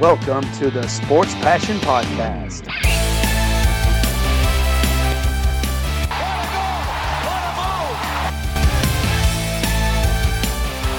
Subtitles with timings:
[0.00, 2.62] Welcome to the Sports Passion Podcast.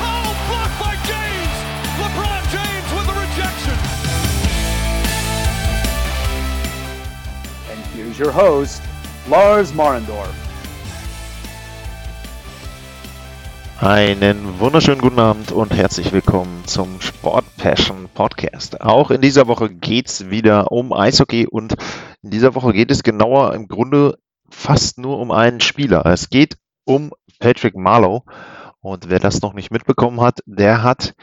[0.02, 1.56] Oh, blocked by James!
[2.02, 3.78] LeBron James with rejection.
[7.72, 8.82] And here's your host,
[9.30, 10.36] Lars Marendorf.
[13.82, 18.82] Einen wunderschönen guten Abend und herzlich willkommen zum Sport Passion Podcast.
[18.82, 21.78] Auch in dieser Woche geht's wieder um Eishockey und
[22.22, 24.18] in dieser Woche geht es genauer im Grunde
[24.50, 26.06] fast nur um einen Spieler.
[26.06, 28.24] Es geht um Patrick Marlowe
[28.82, 31.14] und wer das noch nicht mitbekommen hat, der hat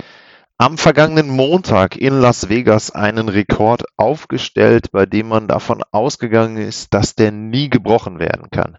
[0.56, 6.94] am vergangenen Montag in Las Vegas einen Rekord aufgestellt, bei dem man davon ausgegangen ist,
[6.94, 8.78] dass der nie gebrochen werden kann.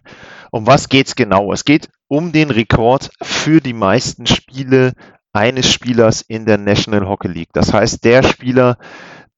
[0.50, 1.52] Um was geht's genau?
[1.52, 4.94] Es geht um den Rekord für die meisten Spiele
[5.38, 7.52] eines Spielers in der National Hockey League.
[7.52, 8.76] Das heißt, der Spieler,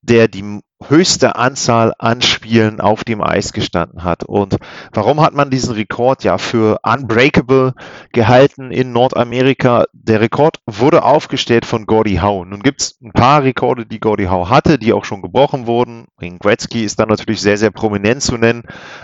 [0.01, 4.25] der die höchste Anzahl an Spielen auf dem Eis gestanden hat.
[4.25, 4.57] Und
[4.93, 7.75] warum hat man diesen Rekord ja für unbreakable
[8.13, 9.85] gehalten in Nordamerika?
[9.93, 12.47] Der Rekord wurde aufgestellt von Gordie Howe.
[12.47, 16.07] Nun gibt es ein paar Rekorde, die Gordie Howe hatte, die auch schon gebrochen wurden.
[16.19, 18.63] Wayne Gretzky ist dann natürlich sehr, sehr prominent zu nennen.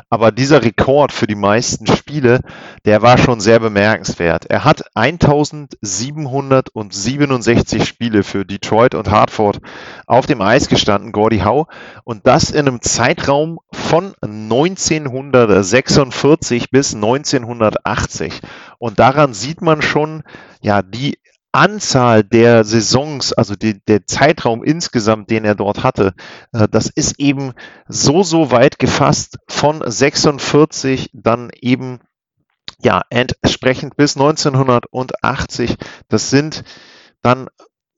[0.09, 2.41] Aber dieser Rekord für die meisten Spiele,
[2.87, 4.47] der war schon sehr bemerkenswert.
[4.47, 9.61] Er hat 1767 Spiele für Detroit und Hartford
[10.07, 11.66] auf dem Eis gestanden, Gordie Howe
[12.05, 18.41] und das in einem Zeitraum von 1946 bis 1980.
[18.79, 20.25] Und daran sieht man schon,
[20.61, 21.19] ja, die
[21.57, 26.13] Anzahl der Saisons, also die, der Zeitraum insgesamt, den er dort hatte,
[26.53, 27.55] äh, das ist eben
[27.89, 32.01] so, so weit gefasst von 46 dann eben
[32.83, 35.77] ja, entsprechend bis 1980.
[36.09, 36.63] Das sind
[37.23, 37.49] dann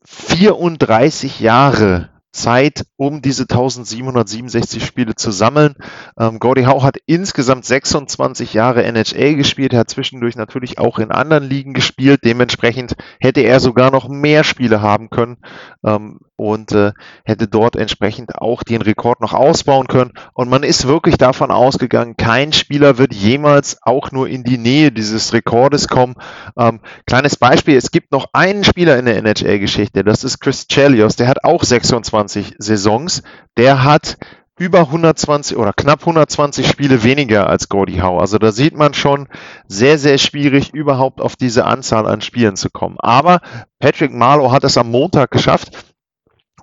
[0.05, 5.75] 34 Jahre Zeit, um diese 1767 Spiele zu sammeln.
[6.19, 11.11] Ähm, Gordie Howe hat insgesamt 26 Jahre NHL gespielt, er hat zwischendurch natürlich auch in
[11.11, 12.21] anderen Ligen gespielt.
[12.25, 15.39] Dementsprechend hätte er sogar noch mehr Spiele haben können
[15.85, 16.93] ähm, und äh,
[17.25, 20.13] hätte dort entsprechend auch den Rekord noch ausbauen können.
[20.33, 24.91] Und man ist wirklich davon ausgegangen, kein Spieler wird jemals auch nur in die Nähe
[24.91, 26.15] dieses Rekordes kommen.
[26.57, 31.17] Ähm, kleines Beispiel, es gibt noch einen Spieler in der NHL-Geschichte, das ist Chris Chelios,
[31.17, 33.23] der hat auch 26 120 Saisons.
[33.57, 34.19] Der hat
[34.59, 38.21] über 120 oder knapp 120 Spiele weniger als Gordie Howe.
[38.21, 39.29] Also da sieht man schon
[39.69, 42.97] sehr, sehr schwierig, überhaupt auf diese Anzahl an Spielen zu kommen.
[42.99, 43.41] Aber
[43.79, 45.95] Patrick Marlowe hat es am Montag geschafft.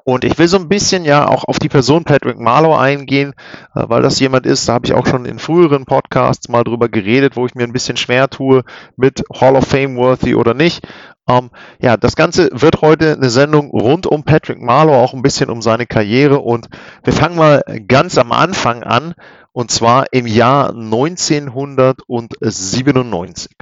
[0.08, 3.34] Und ich will so ein bisschen ja auch auf die Person Patrick Marlowe eingehen,
[3.74, 6.90] äh, weil das jemand ist, da habe ich auch schon in früheren Podcasts mal drüber
[6.90, 8.64] geredet, wo ich mir ein bisschen schwer tue
[8.98, 10.88] mit Hall of Fame worthy oder nicht.
[11.28, 11.50] Ähm,
[11.80, 15.64] ja, das Ganze wird heute eine Sendung rund um Patrick Marlowe, auch ein bisschen um
[15.64, 16.38] seine Karriere.
[16.38, 16.70] Und
[17.04, 19.16] wir fangen mal ganz am Anfang an,
[19.54, 23.56] und zwar im Jahr 1997.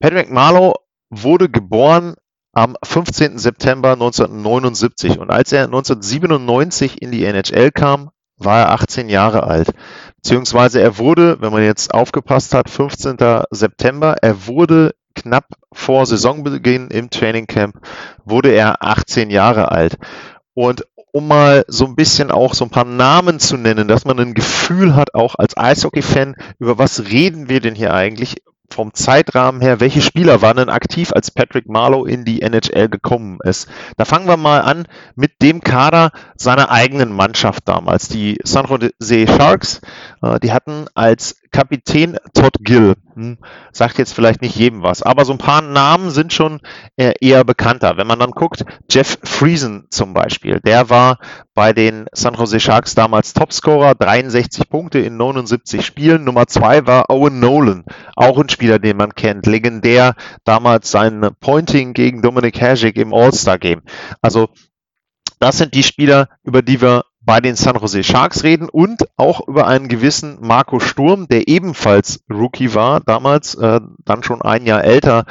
[0.00, 0.76] Patrick Marlowe
[1.10, 2.14] wurde geboren
[2.54, 3.38] am 15.
[3.38, 9.70] September 1979 und als er 1997 in die NHL kam, war er 18 Jahre alt.
[10.16, 13.18] Beziehungsweise er wurde, wenn man jetzt aufgepasst hat, 15.
[13.50, 17.76] September, er wurde knapp vor Saisonbeginn im Trainingcamp
[18.24, 19.96] wurde er 18 Jahre alt.
[20.54, 24.18] Und um mal so ein bisschen auch so ein paar Namen zu nennen, dass man
[24.18, 28.42] ein Gefühl hat, auch als Eishockey-Fan, über was reden wir denn hier eigentlich?
[28.70, 33.38] Vom Zeitrahmen her, welche Spieler waren denn aktiv, als Patrick Marlowe in die NHL gekommen
[33.42, 33.68] ist?
[33.96, 38.08] Da fangen wir mal an mit dem Kader seiner eigenen Mannschaft damals.
[38.08, 39.80] Die San Jose Sharks,
[40.22, 42.96] äh, die hatten als Kapitän Todd Gill.
[43.14, 43.38] Hm,
[43.70, 46.60] sagt jetzt vielleicht nicht jedem was, aber so ein paar Namen sind schon
[46.96, 47.96] äh, eher bekannter.
[47.96, 51.18] Wenn man dann guckt, Jeff Friesen zum Beispiel, der war
[51.54, 56.24] bei den San Jose Sharks damals Topscorer, 63 Punkte in 79 Spielen.
[56.24, 57.84] Nummer zwei war Owen Nolan,
[58.16, 63.82] auch ein Spieler, den man kennt, legendär damals sein Pointing gegen Dominic Hasek im All-Star-Game.
[64.20, 64.48] Also
[65.38, 69.46] das sind die Spieler, über die wir bei den San Jose Sharks reden und auch
[69.48, 74.84] über einen gewissen Marco Sturm, der ebenfalls Rookie war, damals äh, dann schon ein Jahr
[74.84, 75.24] älter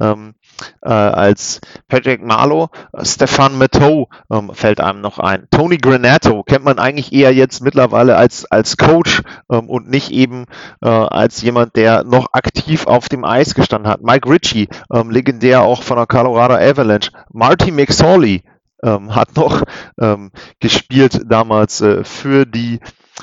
[0.00, 0.34] ähm,
[0.82, 2.68] äh, als Patrick Marlowe.
[3.02, 5.46] Stefan Matteau ähm, fällt einem noch ein.
[5.50, 10.46] Tony Granato kennt man eigentlich eher jetzt mittlerweile als, als Coach ähm, und nicht eben
[10.82, 14.02] äh, als jemand, der noch aktiv auf dem Eis gestanden hat.
[14.02, 17.10] Mike Ritchie, ähm, legendär auch von der Colorado Avalanche.
[17.32, 18.42] Marty McSorley,
[18.82, 19.62] ähm, hat noch
[20.00, 20.30] ähm,
[20.60, 22.80] gespielt damals äh, für die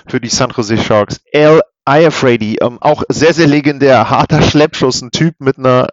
[0.07, 1.21] für die San Jose Sharks.
[1.33, 5.87] Al Iafrady, ähm, auch sehr, sehr legendär, harter Schleppschuss, ein Typ mit einer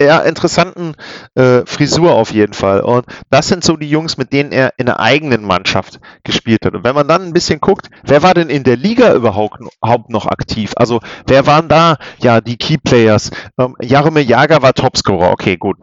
[0.00, 0.94] ja, interessanten
[1.34, 2.80] äh, Frisur auf jeden Fall.
[2.80, 6.74] Und das sind so die Jungs, mit denen er in der eigenen Mannschaft gespielt hat.
[6.74, 10.10] Und wenn man dann ein bisschen guckt, wer war denn in der Liga überhaupt, überhaupt
[10.10, 10.72] noch aktiv?
[10.76, 13.30] Also wer waren da ja die Key Players?
[13.58, 15.30] Ähm, Jaromir Jager war Topscorer.
[15.32, 15.76] Okay, gut.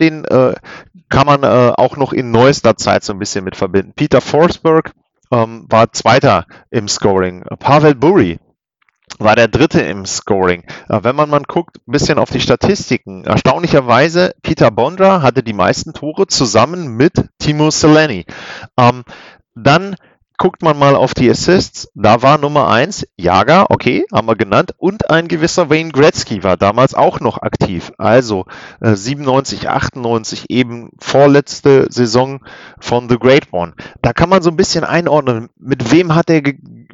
[0.00, 0.54] Den äh,
[1.08, 3.92] kann man äh, auch noch in neuester Zeit so ein bisschen mit verbinden.
[3.94, 4.92] Peter Forsberg
[5.30, 7.44] ähm, war Zweiter im Scoring.
[7.58, 8.38] Pavel Burry
[9.18, 10.64] war der dritte im Scoring.
[10.88, 15.52] Äh, wenn man mal guckt, ein bisschen auf die Statistiken, erstaunlicherweise Peter Bondra hatte die
[15.52, 18.24] meisten Tore zusammen mit Timo Seleni.
[18.78, 19.04] Ähm,
[19.54, 19.96] dann
[20.36, 24.74] guckt man mal auf die Assists, da war Nummer 1 Jager, okay, haben wir genannt,
[24.78, 27.92] und ein gewisser Wayne Gretzky war damals auch noch aktiv.
[27.98, 28.46] Also
[28.80, 32.40] äh, 97, 98, eben vorletzte Saison
[32.80, 33.74] von The Great One.
[34.02, 36.42] Da kann man so ein bisschen einordnen, mit wem hat er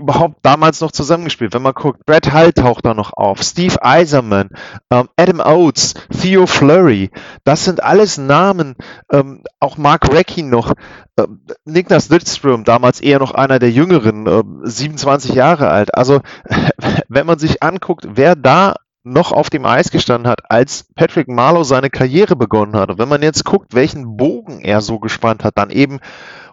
[0.00, 1.54] überhaupt damals noch zusammengespielt.
[1.54, 4.50] Wenn man guckt, Brad Hull taucht da noch auf, Steve Eiserman,
[4.90, 7.10] ähm, Adam Oates, Theo Flurry,
[7.44, 8.76] das sind alles Namen,
[9.12, 10.72] ähm, auch Mark Recchi noch,
[11.16, 11.26] äh,
[11.64, 15.94] Niklas Lidström, damals eher noch einer der Jüngeren, äh, 27 Jahre alt.
[15.94, 16.20] Also
[17.08, 21.64] wenn man sich anguckt, wer da noch auf dem Eis gestanden hat, als Patrick Marlowe
[21.64, 22.90] seine Karriere begonnen hat.
[22.90, 26.00] Und wenn man jetzt guckt, welchen Bogen er so gespannt hat, dann eben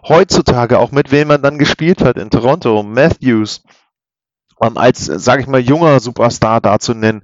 [0.06, 3.62] heutzutage auch mit wem man dann gespielt hat in Toronto, Matthews,
[4.62, 7.22] ähm, als, sage ich mal, junger Superstar da zu nennen.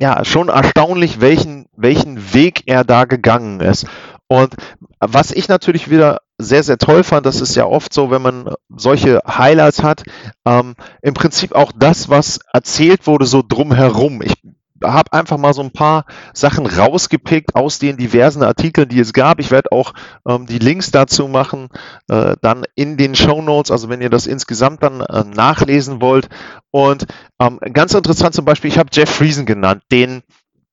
[0.00, 3.86] Ja, schon erstaunlich, welchen, welchen Weg er da gegangen ist.
[4.28, 4.54] Und
[4.98, 8.54] was ich natürlich wieder sehr, sehr toll fand, das ist ja oft so, wenn man
[8.74, 10.02] solche Highlights hat,
[10.44, 14.22] ähm, im Prinzip auch das, was erzählt wurde, so drumherum.
[14.22, 14.34] Ich
[14.82, 19.38] habe einfach mal so ein paar Sachen rausgepickt aus den diversen Artikeln, die es gab.
[19.40, 19.92] Ich werde auch
[20.26, 21.68] ähm, die Links dazu machen,
[22.08, 26.28] äh, dann in den Show Notes, also wenn ihr das insgesamt dann äh, nachlesen wollt.
[26.70, 27.06] Und
[27.38, 30.22] ähm, ganz interessant zum Beispiel, ich habe Jeff Friesen genannt, den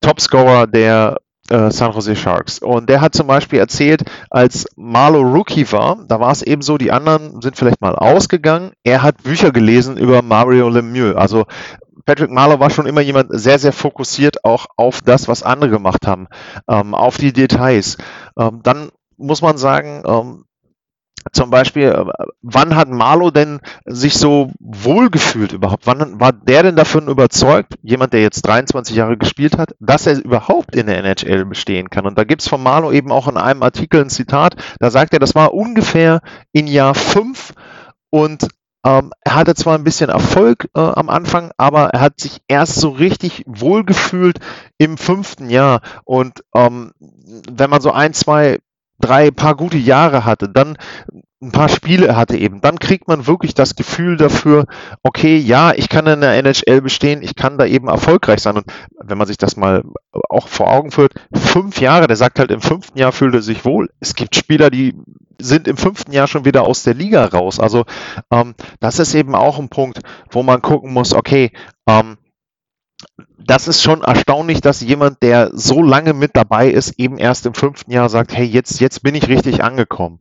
[0.01, 1.17] Topscorer der
[1.49, 2.59] äh, San Jose Sharks.
[2.59, 6.77] Und der hat zum Beispiel erzählt, als Marlo Rookie war, da war es eben so,
[6.77, 8.71] die anderen sind vielleicht mal ausgegangen.
[8.83, 11.15] Er hat Bücher gelesen über Mario Lemieux.
[11.15, 11.45] Also
[12.05, 16.07] Patrick Marlowe war schon immer jemand sehr, sehr fokussiert auch auf das, was andere gemacht
[16.07, 16.27] haben,
[16.69, 17.97] ähm, auf die Details.
[18.39, 20.45] Ähm, dann muss man sagen, ähm,
[21.31, 22.05] zum Beispiel, äh,
[22.41, 25.87] wann hat Marlo denn sich so wohlgefühlt überhaupt?
[25.87, 30.23] Wann war der denn davon überzeugt, jemand, der jetzt 23 Jahre gespielt hat, dass er
[30.23, 32.05] überhaupt in der NHL bestehen kann?
[32.05, 35.13] Und da gibt es von Marlo eben auch in einem Artikel ein Zitat, da sagt
[35.13, 36.21] er, das war ungefähr
[36.51, 37.53] in Jahr 5
[38.09, 38.47] und
[38.85, 42.75] ähm, er hatte zwar ein bisschen Erfolg äh, am Anfang, aber er hat sich erst
[42.75, 44.39] so richtig wohlgefühlt
[44.77, 45.81] im fünften Jahr.
[46.05, 46.93] Und ähm,
[47.51, 48.59] wenn man so ein, zwei
[48.99, 50.77] drei paar gute Jahre hatte, dann
[51.39, 54.65] ein paar Spiele hatte eben, dann kriegt man wirklich das Gefühl dafür,
[55.03, 58.57] okay, ja, ich kann in der NHL bestehen, ich kann da eben erfolgreich sein.
[58.57, 58.65] Und
[58.99, 59.83] wenn man sich das mal
[60.29, 63.65] auch vor Augen führt, fünf Jahre, der sagt halt, im fünften Jahr fühlt er sich
[63.65, 63.89] wohl.
[63.99, 64.95] Es gibt Spieler, die
[65.39, 67.59] sind im fünften Jahr schon wieder aus der Liga raus.
[67.59, 67.85] Also
[68.31, 69.99] ähm, das ist eben auch ein Punkt,
[70.31, 71.51] wo man gucken muss, okay,
[71.87, 72.17] ähm,
[73.37, 77.53] das ist schon erstaunlich, dass jemand, der so lange mit dabei ist, eben erst im
[77.53, 80.19] fünften Jahr sagt, hey, jetzt, jetzt bin ich richtig angekommen.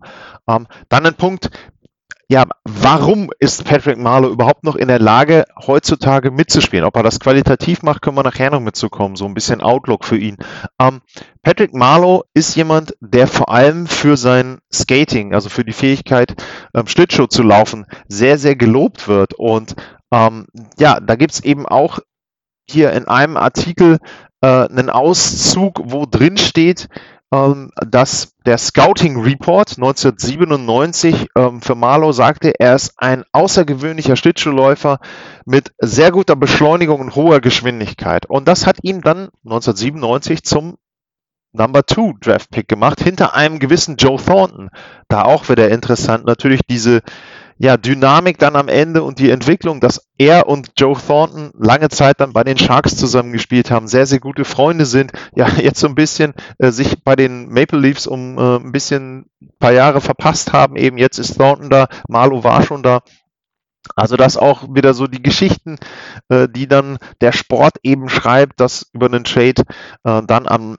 [0.48, 1.50] Ähm, dann ein Punkt,
[2.28, 6.84] ja, warum ist Patrick Marlowe überhaupt noch in der Lage, heutzutage mitzuspielen?
[6.84, 9.14] Ob er das qualitativ macht, können wir nachher noch mitzukommen.
[9.14, 10.36] So ein bisschen Outlook für ihn.
[10.80, 11.02] Ähm,
[11.42, 16.34] Patrick Marlowe ist jemand, der vor allem für sein Skating, also für die Fähigkeit,
[16.74, 19.34] ähm, Schlittschuh zu laufen, sehr, sehr gelobt wird.
[19.34, 19.76] Und
[20.10, 20.46] ähm,
[20.78, 22.00] ja, da gibt's eben auch
[22.68, 23.98] hier in einem Artikel
[24.40, 26.88] äh, einen Auszug, wo drin steht,
[27.32, 34.98] ähm, dass der Scouting Report 1997 ähm, für Marlow sagte, er ist ein außergewöhnlicher Schlittschuhläufer
[35.44, 38.26] mit sehr guter Beschleunigung und hoher Geschwindigkeit.
[38.26, 40.76] Und das hat ihn dann 1997 zum
[41.52, 44.70] Number Two Draft Pick gemacht, hinter einem gewissen Joe Thornton.
[45.08, 47.00] Da auch wieder interessant, natürlich diese
[47.58, 52.20] ja, Dynamik dann am Ende und die Entwicklung, dass er und Joe Thornton lange Zeit
[52.20, 55.94] dann bei den Sharks zusammengespielt haben, sehr, sehr gute Freunde sind, ja, jetzt so ein
[55.94, 59.26] bisschen äh, sich bei den Maple Leafs um äh, ein bisschen
[59.58, 60.76] paar Jahre verpasst haben.
[60.76, 63.00] Eben jetzt ist Thornton da, Marlo war schon da.
[63.94, 65.76] Also das auch wieder so die Geschichten,
[66.28, 69.62] äh, die dann der Sport eben schreibt, dass über einen Trade
[70.04, 70.76] äh, dann am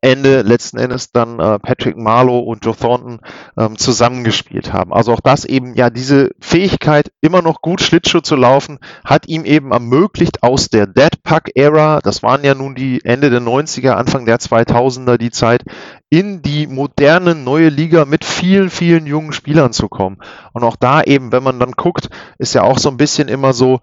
[0.00, 3.20] Ende letzten Endes dann äh, Patrick Marlowe und Joe Thornton
[3.58, 4.92] ähm, zusammengespielt haben.
[4.92, 9.44] Also auch das eben, ja, diese Fähigkeit, immer noch gut Schlittschuh zu laufen, hat ihm
[9.44, 13.92] eben ermöglicht, aus der Dead Puck Era, das waren ja nun die Ende der 90er,
[13.92, 15.64] Anfang der 2000er die Zeit,
[16.10, 20.18] in die moderne neue Liga mit vielen, vielen jungen Spielern zu kommen.
[20.52, 22.08] Und auch da eben, wenn man dann guckt,
[22.44, 23.80] ist ja auch so ein bisschen immer so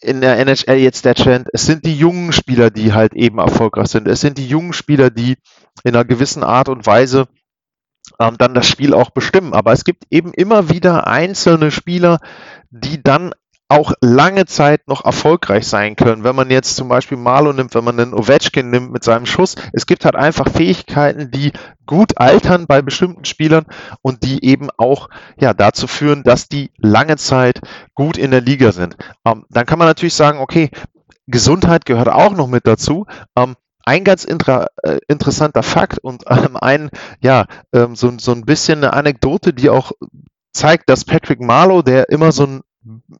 [0.00, 1.48] in der NHL jetzt der Trend.
[1.52, 4.08] Es sind die jungen Spieler, die halt eben erfolgreich sind.
[4.08, 5.36] Es sind die jungen Spieler, die
[5.84, 7.28] in einer gewissen Art und Weise
[8.18, 9.52] ähm, dann das Spiel auch bestimmen.
[9.52, 12.20] Aber es gibt eben immer wieder einzelne Spieler,
[12.70, 13.32] die dann
[13.68, 16.22] auch lange Zeit noch erfolgreich sein können.
[16.22, 19.56] Wenn man jetzt zum Beispiel Marlo nimmt, wenn man einen Ovechkin nimmt mit seinem Schuss,
[19.72, 21.52] es gibt halt einfach Fähigkeiten, die
[21.84, 23.66] gut altern bei bestimmten Spielern
[24.02, 25.08] und die eben auch
[25.40, 27.60] ja dazu führen, dass die lange Zeit
[27.94, 28.96] gut in der Liga sind.
[29.24, 30.70] Ähm, dann kann man natürlich sagen, okay,
[31.26, 33.06] Gesundheit gehört auch noch mit dazu.
[33.36, 38.44] Ähm, ein ganz intra, äh, interessanter Fakt und ähm, ein, ja, ähm, so, so ein
[38.44, 39.92] bisschen eine Anekdote, die auch
[40.52, 42.60] zeigt, dass Patrick Marlowe, der immer so ein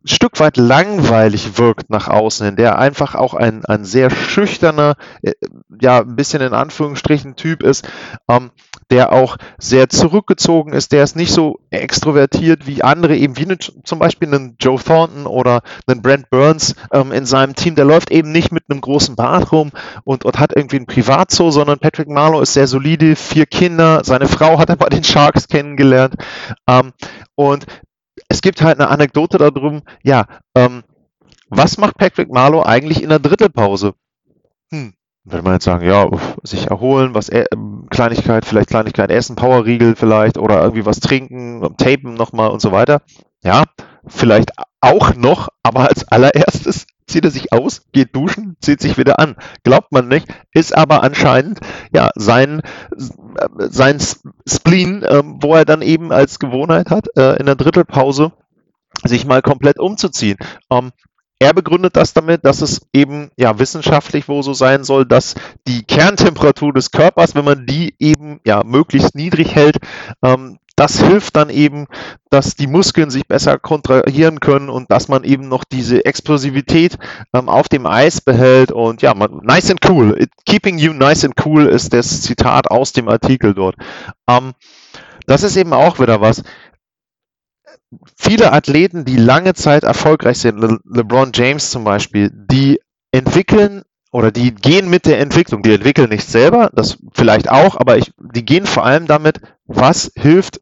[0.04, 5.32] Stück weit langweilig wirkt nach außen hin, der einfach auch ein, ein sehr schüchterner, äh,
[5.80, 7.88] ja, ein bisschen in Anführungsstrichen Typ ist,
[8.28, 8.50] ähm,
[8.90, 13.58] der auch sehr zurückgezogen ist, der ist nicht so extrovertiert wie andere, eben wie eine,
[13.58, 18.12] zum Beispiel einen Joe Thornton oder einen Brent Burns ähm, in seinem Team, der läuft
[18.12, 19.72] eben nicht mit einem großen Bart rum
[20.04, 24.28] und, und hat irgendwie ein Privatzoo, sondern Patrick Marlowe ist sehr solide, vier Kinder, seine
[24.28, 26.14] Frau hat er bei den Sharks kennengelernt
[26.68, 26.92] ähm,
[27.34, 27.66] und
[28.28, 30.82] es gibt halt eine Anekdote darum, ja, ähm,
[31.48, 33.94] was macht Patrick Marlowe eigentlich in der Drittelpause?
[34.72, 36.08] Hm, würde man jetzt sagen, ja,
[36.42, 37.46] sich erholen, was äh,
[37.90, 43.02] Kleinigkeit, vielleicht Kleinigkeit essen, Powerriegel vielleicht oder irgendwie was trinken, tapen nochmal und so weiter.
[43.42, 43.64] Ja,
[44.06, 49.18] vielleicht auch noch, aber als allererstes zieht er sich aus, geht duschen, zieht sich wieder
[49.18, 49.36] an.
[49.64, 51.60] Glaubt man nicht, ist aber anscheinend
[51.92, 52.62] ja sein,
[53.58, 53.98] sein
[54.46, 58.32] Spleen, äh, wo er dann eben als Gewohnheit hat, äh, in der Drittelpause
[59.04, 60.38] sich mal komplett umzuziehen.
[60.70, 60.92] Ähm,
[61.38, 65.34] er begründet das damit, dass es eben ja wissenschaftlich wohl so sein soll, dass
[65.68, 69.76] die Kerntemperatur des Körpers, wenn man die eben ja möglichst niedrig hält,
[70.22, 71.86] ähm, das hilft dann eben,
[72.28, 76.98] dass die Muskeln sich besser kontrahieren können und dass man eben noch diese Explosivität
[77.32, 80.14] ähm, auf dem Eis behält und ja, man, nice and cool.
[80.20, 83.76] It, keeping you nice and cool ist das Zitat aus dem Artikel dort.
[84.28, 84.52] Ähm,
[85.26, 86.42] das ist eben auch wieder was.
[88.14, 92.80] Viele Athleten, die lange Zeit erfolgreich sind, Le LeBron James zum Beispiel, die
[93.12, 97.96] entwickeln oder die gehen mit der Entwicklung, die entwickeln nicht selber, das vielleicht auch, aber
[97.96, 100.60] ich, die gehen vor allem damit, was hilft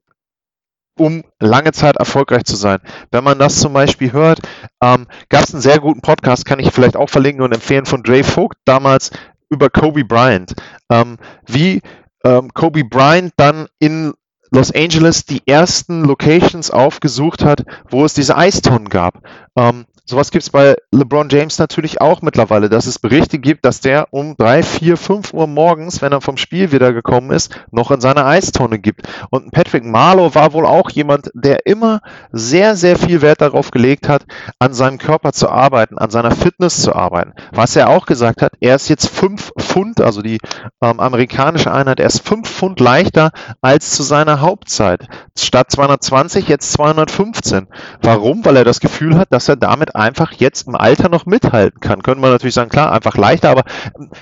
[0.96, 2.78] um lange Zeit erfolgreich zu sein.
[3.10, 4.40] Wenn man das zum Beispiel hört,
[4.82, 8.02] ähm, gab es einen sehr guten Podcast, kann ich vielleicht auch verlinken und empfehlen von
[8.02, 9.10] Dre Vogt damals
[9.50, 10.54] über Kobe Bryant.
[10.90, 11.82] Ähm, wie
[12.24, 14.14] ähm, Kobe Bryant dann in
[14.50, 19.20] Los Angeles die ersten Locations aufgesucht hat, wo es diese Eistonnen gab.
[19.56, 23.80] Ähm, Sowas gibt es bei LeBron James natürlich auch mittlerweile, dass es Berichte gibt, dass
[23.80, 27.90] der um drei, vier, fünf Uhr morgens, wenn er vom Spiel wieder gekommen ist, noch
[27.90, 29.08] in seiner Eistonne gibt.
[29.30, 34.06] Und Patrick Marlow war wohl auch jemand, der immer sehr, sehr viel Wert darauf gelegt
[34.06, 34.26] hat,
[34.58, 37.32] an seinem Körper zu arbeiten, an seiner Fitness zu arbeiten.
[37.52, 40.38] Was er auch gesagt hat, er ist jetzt fünf Pfund, also die
[40.82, 43.30] ähm, amerikanische Einheit, er ist fünf Pfund leichter
[43.62, 45.08] als zu seiner Hauptzeit.
[45.38, 47.68] Statt 220 jetzt 215.
[48.02, 48.44] Warum?
[48.44, 52.02] Weil er das Gefühl hat, dass er damit einfach jetzt im Alter noch mithalten kann.
[52.02, 53.64] Könnte man natürlich sagen, klar, einfach leichter, aber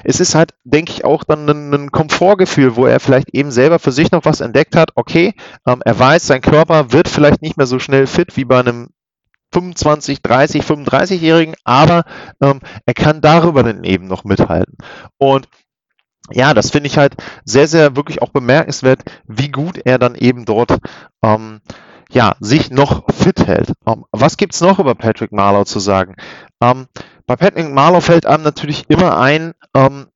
[0.05, 3.79] es ist halt, denke ich, auch dann ein, ein Komfortgefühl, wo er vielleicht eben selber
[3.79, 4.91] für sich noch was entdeckt hat.
[4.95, 5.35] Okay,
[5.67, 8.91] ähm, er weiß, sein Körper wird vielleicht nicht mehr so schnell fit wie bei einem
[9.53, 12.05] 25, 30, 35-Jährigen, aber
[12.41, 14.77] ähm, er kann darüber dann eben noch mithalten.
[15.19, 15.47] Und
[16.31, 20.45] ja, das finde ich halt sehr, sehr wirklich auch bemerkenswert, wie gut er dann eben
[20.45, 20.79] dort
[21.23, 21.61] ähm,
[22.13, 23.73] ja, sich noch fit hält.
[23.85, 26.17] Um, ähm, was gibt's noch über Patrick Marlow zu sagen?
[26.61, 26.87] Um, ähm,
[27.27, 30.07] bei Patrick Marlow fällt einem natürlich immer ein um, ähm,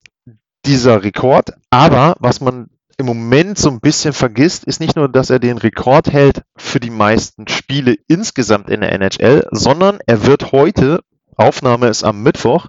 [0.65, 5.31] dieser Rekord, aber was man im Moment so ein bisschen vergisst, ist nicht nur, dass
[5.31, 10.53] er den Rekord hält für die meisten Spiele insgesamt in der NHL, sondern er wird
[10.53, 11.03] heute,
[11.37, 12.67] Aufnahme ist am Mittwoch,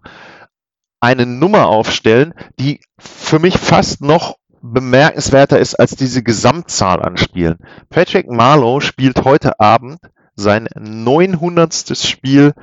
[1.00, 7.58] eine Nummer aufstellen, die für mich fast noch bemerkenswerter ist als diese Gesamtzahl an Spielen.
[7.90, 10.00] Patrick Marlowe spielt heute Abend
[10.36, 11.98] sein 900.
[11.98, 12.54] Spiel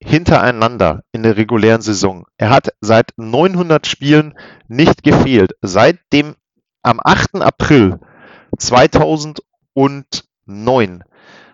[0.00, 2.24] hintereinander in der regulären Saison.
[2.36, 4.34] Er hat seit 900 Spielen
[4.68, 5.52] nicht gefehlt.
[5.60, 6.36] Seit dem
[6.82, 7.42] am 8.
[7.42, 7.98] April
[8.56, 11.04] 2009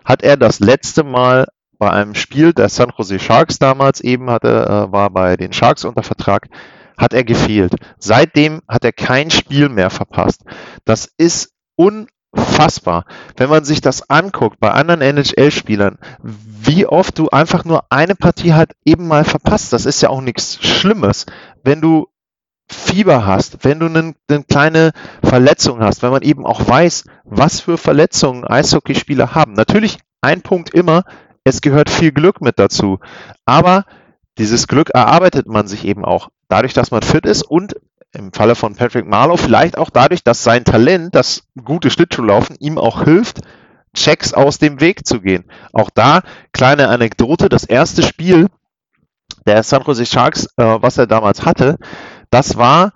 [0.05, 4.47] hat er das letzte Mal bei einem Spiel der San Jose Sharks damals eben hatte,
[4.47, 6.47] äh, war bei den Sharks unter Vertrag,
[6.97, 7.75] hat er gefehlt.
[7.97, 10.43] Seitdem hat er kein Spiel mehr verpasst.
[10.85, 13.05] Das ist unfassbar.
[13.35, 18.53] Wenn man sich das anguckt bei anderen NHL-Spielern, wie oft du einfach nur eine Partie
[18.53, 19.73] halt eben mal verpasst.
[19.73, 21.25] Das ist ja auch nichts Schlimmes.
[21.63, 22.07] Wenn du
[22.67, 24.91] Fieber hast, wenn du eine, eine kleine
[25.23, 29.53] Verletzung hast, wenn man eben auch weiß, was für Verletzungen Eishockeyspieler haben.
[29.53, 31.03] Natürlich ein Punkt immer,
[31.43, 32.99] es gehört viel Glück mit dazu.
[33.45, 33.85] Aber
[34.39, 37.75] dieses Glück erarbeitet man sich eben auch dadurch, dass man fit ist und
[38.11, 42.77] im Falle von Patrick Marlow vielleicht auch dadurch, dass sein Talent, das gute Schlittschuhlaufen, ihm
[42.77, 43.41] auch hilft,
[43.93, 45.45] Checks aus dem Weg zu gehen.
[45.73, 46.21] Auch da
[46.51, 48.47] kleine Anekdote, das erste Spiel
[49.45, 51.77] der San Jose Sharks, äh, was er damals hatte,
[52.29, 52.93] das war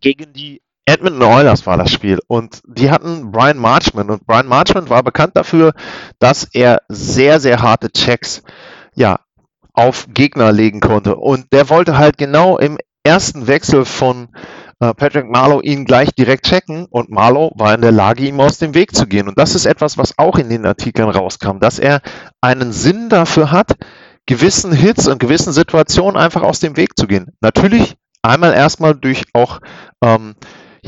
[0.00, 4.88] gegen die Edmonton Oilers war das Spiel und die hatten Brian Marchman und Brian Marchman
[4.88, 5.74] war bekannt dafür,
[6.18, 8.42] dass er sehr, sehr harte Checks
[8.94, 9.20] ja,
[9.78, 14.28] auf Gegner legen konnte und der wollte halt genau im ersten Wechsel von
[14.80, 18.58] äh, Patrick Marlowe ihn gleich direkt checken und Marlowe war in der Lage, ihm aus
[18.58, 19.28] dem Weg zu gehen.
[19.28, 22.00] Und das ist etwas, was auch in den Artikeln rauskam, dass er
[22.40, 23.76] einen Sinn dafür hat,
[24.26, 27.30] gewissen Hits und gewissen Situationen einfach aus dem Weg zu gehen.
[27.40, 29.60] Natürlich einmal erstmal durch auch
[30.02, 30.34] ähm,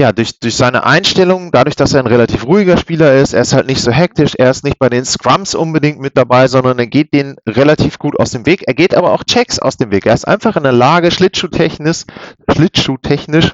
[0.00, 3.52] ja, durch, durch seine Einstellung, dadurch, dass er ein relativ ruhiger Spieler ist, er ist
[3.52, 6.86] halt nicht so hektisch, er ist nicht bei den Scrums unbedingt mit dabei, sondern er
[6.86, 8.64] geht den relativ gut aus dem Weg.
[8.66, 10.06] Er geht aber auch Checks aus dem Weg.
[10.06, 12.04] Er ist einfach in der Lage, schlittschuhtechnisch,
[12.50, 13.52] schlittschuhtechnisch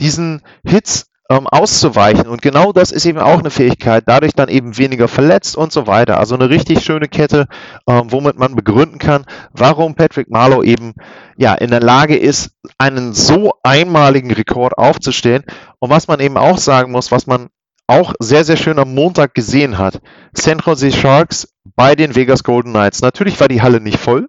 [0.00, 2.28] diesen Hits ähm, auszuweichen.
[2.28, 5.86] Und genau das ist eben auch eine Fähigkeit, dadurch dann eben weniger verletzt und so
[5.86, 6.18] weiter.
[6.18, 7.46] Also eine richtig schöne Kette,
[7.88, 10.92] ähm, womit man begründen kann, warum Patrick Marlow eben
[11.38, 15.44] ja in der Lage ist, einen so einmaligen Rekord aufzustellen.
[15.78, 17.48] Und was man eben auch sagen muss, was man
[17.86, 20.00] auch sehr, sehr schön am Montag gesehen hat.
[20.34, 23.00] San Jose Sharks bei den Vegas Golden Knights.
[23.00, 24.28] Natürlich war die Halle nicht voll.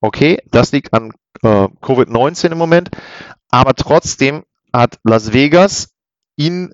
[0.00, 1.12] Okay, das liegt an
[1.42, 2.90] äh, Covid-19 im Moment.
[3.48, 5.95] Aber trotzdem hat Las Vegas
[6.36, 6.72] ihn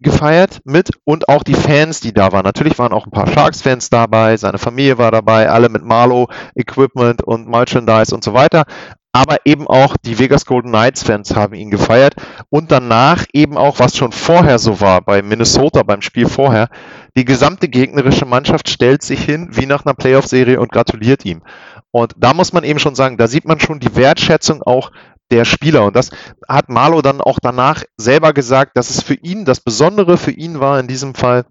[0.00, 2.44] gefeiert mit und auch die Fans, die da waren.
[2.44, 7.22] Natürlich waren auch ein paar Sharks-Fans dabei, seine Familie war dabei, alle mit Marlow Equipment
[7.22, 8.64] und Merchandise und so weiter.
[9.10, 12.14] Aber eben auch die Vegas Golden Knights-Fans haben ihn gefeiert
[12.50, 16.68] und danach eben auch, was schon vorher so war, bei Minnesota beim Spiel vorher,
[17.16, 21.42] die gesamte gegnerische Mannschaft stellt sich hin wie nach einer Playoff-Serie und gratuliert ihm.
[21.90, 24.92] Und da muss man eben schon sagen, da sieht man schon die Wertschätzung auch
[25.30, 25.84] der Spieler.
[25.84, 26.10] Und das
[26.48, 30.60] hat Marlo dann auch danach selber gesagt, dass es für ihn, das Besondere für ihn
[30.60, 31.44] war in diesem Fall,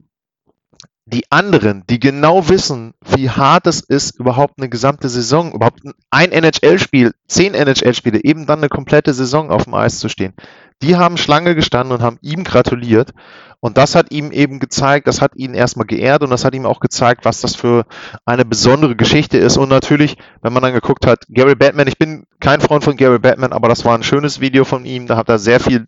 [1.07, 6.31] die anderen, die genau wissen, wie hart es ist, überhaupt eine gesamte Saison, überhaupt ein
[6.31, 10.33] NHL-Spiel, zehn NHL-Spiele, eben dann eine komplette Saison auf dem Eis zu stehen,
[10.81, 13.13] die haben Schlange gestanden und haben ihm gratuliert.
[13.59, 16.67] Und das hat ihm eben gezeigt, das hat ihn erstmal geehrt und das hat ihm
[16.67, 17.85] auch gezeigt, was das für
[18.23, 19.57] eine besondere Geschichte ist.
[19.57, 23.17] Und natürlich, wenn man dann geguckt hat, Gary Batman, ich bin kein Freund von Gary
[23.17, 25.87] Batman, aber das war ein schönes Video von ihm, da hat er sehr viel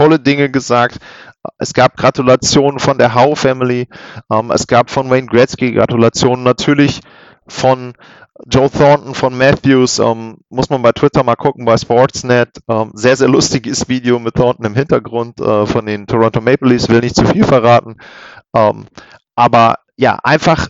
[0.00, 0.98] tolle Dinge gesagt.
[1.58, 3.86] Es gab Gratulationen von der Howe Family,
[4.32, 7.00] ähm, es gab von Wayne Gretzky Gratulationen, natürlich
[7.46, 7.92] von
[8.50, 12.48] Joe Thornton von Matthews, ähm, muss man bei Twitter mal gucken, bei Sportsnet.
[12.68, 16.88] Ähm, sehr, sehr lustiges Video mit Thornton im Hintergrund äh, von den Toronto Maple Leafs,
[16.88, 17.96] will nicht zu viel verraten.
[18.56, 18.86] Ähm,
[19.34, 20.68] aber ja, einfach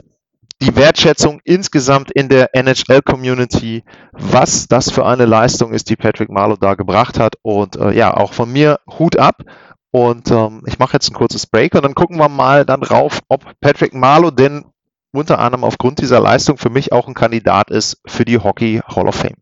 [0.63, 6.59] die Wertschätzung insgesamt in der NHL-Community, was das für eine Leistung ist, die Patrick Marlowe
[6.61, 7.37] da gebracht hat.
[7.43, 9.43] Und äh, ja, auch von mir Hut ab.
[9.91, 13.21] Und ähm, ich mache jetzt ein kurzes Break und dann gucken wir mal dann drauf,
[13.29, 14.65] ob Patrick Marlowe denn
[15.13, 19.09] unter anderem aufgrund dieser Leistung für mich auch ein Kandidat ist für die Hockey Hall
[19.09, 19.37] of Fame.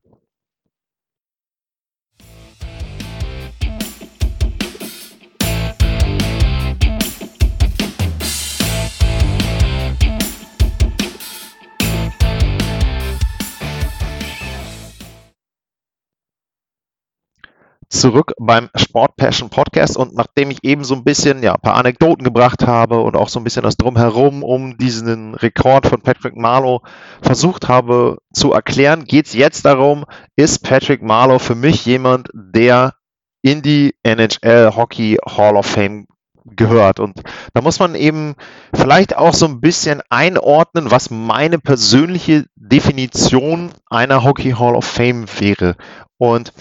[17.88, 21.76] Zurück beim Sport Passion Podcast und nachdem ich eben so ein bisschen, ja, ein paar
[21.76, 26.36] Anekdoten gebracht habe und auch so ein bisschen das Drumherum um diesen Rekord von Patrick
[26.36, 26.82] Marlow
[27.22, 30.04] versucht habe zu erklären, geht es jetzt darum,
[30.36, 32.94] ist Patrick Marlow für mich jemand, der
[33.42, 36.06] in die NHL Hockey Hall of Fame
[36.44, 37.00] gehört.
[37.00, 37.22] Und
[37.54, 38.34] da muss man eben
[38.74, 45.26] vielleicht auch so ein bisschen einordnen, was meine persönliche Definition einer Hockey Hall of Fame
[45.38, 45.76] wäre.
[46.18, 46.52] Und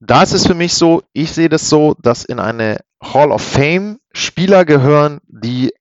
[0.00, 3.42] da ist es für mich so, ich sehe das so, dass in eine Hall of
[3.42, 5.72] Fame Spieler gehören, die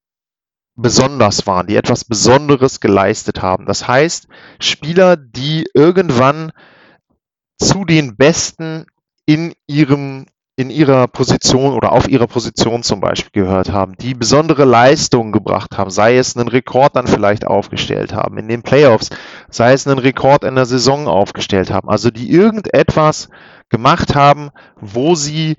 [0.75, 3.65] besonders waren, die etwas Besonderes geleistet haben.
[3.65, 4.27] Das heißt,
[4.59, 6.51] Spieler, die irgendwann
[7.57, 8.85] zu den Besten
[9.25, 10.25] in ihrem
[10.57, 15.77] in ihrer Position oder auf ihrer Position zum Beispiel gehört haben, die besondere Leistungen gebracht
[15.77, 19.09] haben, sei es einen Rekord dann vielleicht aufgestellt haben in den Playoffs,
[19.49, 23.29] sei es einen Rekord in der Saison aufgestellt haben, also die irgendetwas
[23.69, 25.57] gemacht haben, wo sie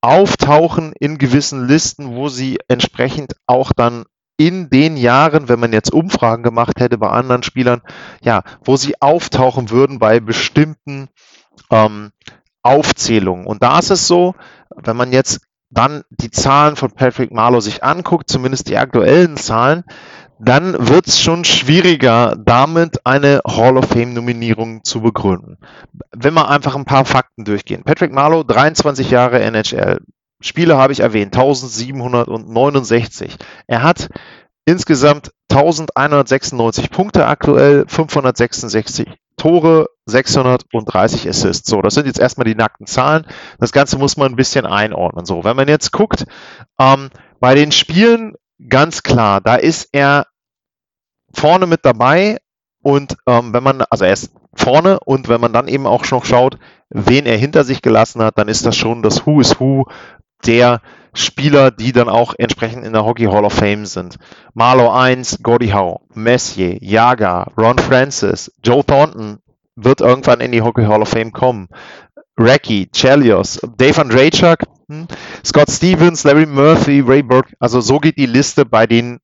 [0.00, 4.04] auftauchen in gewissen Listen, wo sie entsprechend auch dann
[4.38, 7.82] in den Jahren, wenn man jetzt Umfragen gemacht hätte bei anderen Spielern,
[8.22, 11.08] ja, wo sie auftauchen würden bei bestimmten
[11.70, 12.12] ähm,
[12.62, 13.46] Aufzählungen.
[13.46, 14.34] Und da ist es so,
[14.74, 19.84] wenn man jetzt dann die Zahlen von Patrick Marlowe sich anguckt, zumindest die aktuellen Zahlen,
[20.38, 25.56] dann wird es schon schwieriger, damit eine Hall of Fame-Nominierung zu begründen.
[26.10, 27.84] Wenn wir einfach ein paar Fakten durchgehen.
[27.84, 30.00] Patrick Marlowe, 23 Jahre NHL.
[30.40, 33.36] Spiele habe ich erwähnt, 1769.
[33.68, 34.08] Er hat
[34.64, 39.08] insgesamt 1196 Punkte aktuell, 566
[39.42, 41.68] Tore, 630 Assists.
[41.68, 43.26] So, das sind jetzt erstmal die nackten Zahlen.
[43.58, 45.26] Das Ganze muss man ein bisschen einordnen.
[45.26, 46.26] So, wenn man jetzt guckt,
[46.78, 48.36] ähm, bei den Spielen
[48.68, 50.28] ganz klar, da ist er
[51.34, 52.38] vorne mit dabei
[52.84, 56.24] und ähm, wenn man, also er ist vorne und wenn man dann eben auch noch
[56.24, 56.56] schaut,
[56.90, 59.86] wen er hinter sich gelassen hat, dann ist das schon das Who is Who
[60.46, 60.80] der
[61.14, 64.18] Spieler, die dann auch entsprechend in der Hockey Hall of Fame sind.
[64.54, 69.38] Marlow 1, Gordie Howe, Messier, Jaga, Ron Francis, Joe Thornton
[69.76, 71.68] wird irgendwann in die Hockey Hall of Fame kommen.
[72.38, 75.06] Recchi, Chelios, Dave Andrejczak, hm,
[75.44, 77.54] Scott Stevens, Larry Murphy, Ray Burke.
[77.58, 79.20] Also so geht die Liste bei den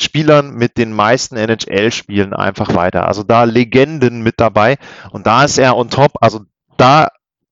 [0.00, 3.08] Spielern mit den meisten NHL-Spielen einfach weiter.
[3.08, 4.76] Also da Legenden mit dabei.
[5.10, 6.12] Und da ist er on top.
[6.20, 6.42] Also
[6.76, 7.08] da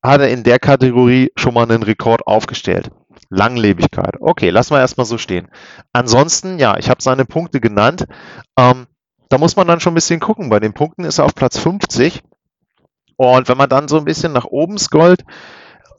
[0.06, 2.90] hat er in der Kategorie schon mal einen Rekord aufgestellt.
[3.28, 4.16] Langlebigkeit.
[4.20, 5.48] Okay, lassen wir erstmal so stehen.
[5.92, 8.06] Ansonsten, ja, ich habe seine Punkte genannt.
[8.56, 8.86] Ähm,
[9.28, 10.48] da muss man dann schon ein bisschen gucken.
[10.48, 12.22] Bei den Punkten ist er auf Platz 50.
[13.16, 15.24] Und wenn man dann so ein bisschen nach oben scrollt,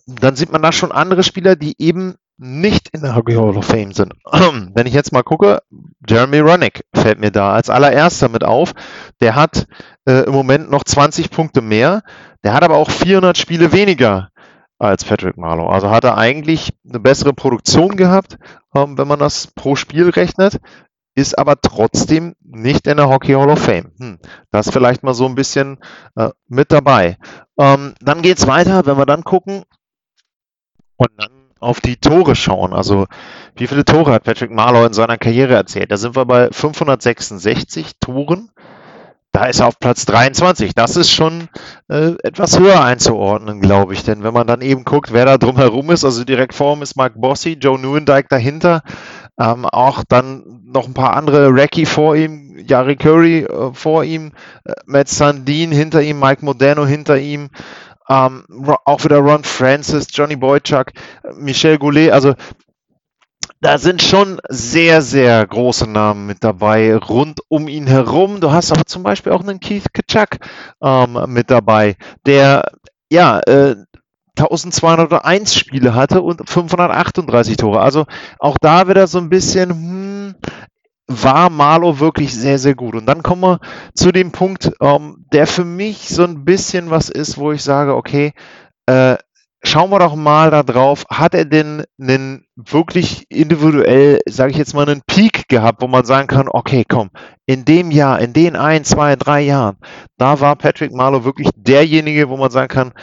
[0.06, 3.66] dann sieht man da schon andere Spieler, die eben nicht in der Hockey Hall of
[3.66, 4.14] Fame sind.
[4.32, 5.60] Wenn ich jetzt mal gucke,
[6.08, 8.74] Jeremy Runnick fällt mir da als allererster mit auf.
[9.22, 9.68] Der hat
[10.06, 12.04] äh, im Moment noch 20 Punkte mehr.
[12.44, 14.30] Der hat aber auch 400 Spiele weniger
[14.80, 15.72] als Patrick Marlowe.
[15.72, 18.38] Also hat er eigentlich eine bessere Produktion gehabt,
[18.76, 20.60] ähm, wenn man das pro Spiel rechnet,
[21.16, 23.92] ist aber trotzdem nicht in der Hockey Hall of Fame.
[24.00, 24.20] Hm,
[24.52, 25.80] das vielleicht mal so ein bisschen
[26.16, 27.18] äh, mit dabei.
[27.58, 29.64] Ähm, dann geht's weiter, wenn wir dann gucken
[30.98, 32.74] und dann auf die Tore schauen.
[32.74, 33.08] Also
[33.56, 35.92] wie viele Tore hat Patrick Marlowe in seiner Karriere erzählt?
[35.92, 38.52] Da sind wir bei 566 Toren
[39.38, 40.74] da ist er auf Platz 23.
[40.74, 41.48] Das ist schon
[41.90, 44.04] äh, etwas höher einzuordnen, glaube ich.
[44.04, 46.96] Denn wenn man dann eben guckt, wer da drumherum ist, also direkt vor ihm ist
[46.96, 48.82] Mark Bossy, Joe Newendike dahinter,
[49.40, 54.32] ähm, auch dann noch ein paar andere, Racky vor ihm, Yari Curry äh, vor ihm,
[54.64, 57.50] äh, Matt Sandin hinter ihm, Mike Modeno hinter ihm,
[58.10, 58.44] ähm,
[58.86, 60.94] auch wieder Ron Francis, Johnny Boychuk,
[61.36, 62.34] Michel Goulet, also
[63.60, 68.40] da sind schon sehr, sehr große Namen mit dabei, rund um ihn herum.
[68.40, 70.38] Du hast aber zum Beispiel auch einen Keith Kitschak
[70.82, 72.70] ähm, mit dabei, der
[73.10, 73.76] ja äh,
[74.38, 77.82] 1201 Spiele hatte und 538 Tore.
[77.82, 78.06] Also
[78.38, 80.36] auch da wieder so ein bisschen, hm,
[81.08, 82.96] war Marlo wirklich sehr, sehr gut.
[82.96, 83.60] Und dann kommen wir
[83.96, 87.96] zu dem Punkt, ähm, der für mich so ein bisschen was ist, wo ich sage,
[87.96, 88.34] okay,
[88.88, 89.16] äh,
[89.64, 94.74] schauen wir doch mal da drauf, hat er denn einen wirklich individuell, sage ich jetzt
[94.74, 97.10] mal, einen Peak gehabt, wo man sagen kann, okay, komm,
[97.46, 99.78] in dem Jahr, in den ein, zwei, drei Jahren,
[100.18, 102.94] da war Patrick Marlowe wirklich derjenige, wo man sagen kann,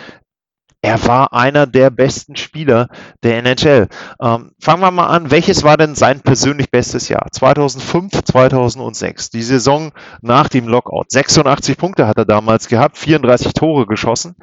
[0.84, 2.88] er war einer der besten Spieler
[3.22, 3.88] der NHL.
[4.20, 7.26] Ähm, fangen wir mal an, welches war denn sein persönlich bestes Jahr?
[7.32, 11.10] 2005, 2006, die Saison nach dem Lockout.
[11.10, 14.36] 86 Punkte hat er damals gehabt, 34 Tore geschossen.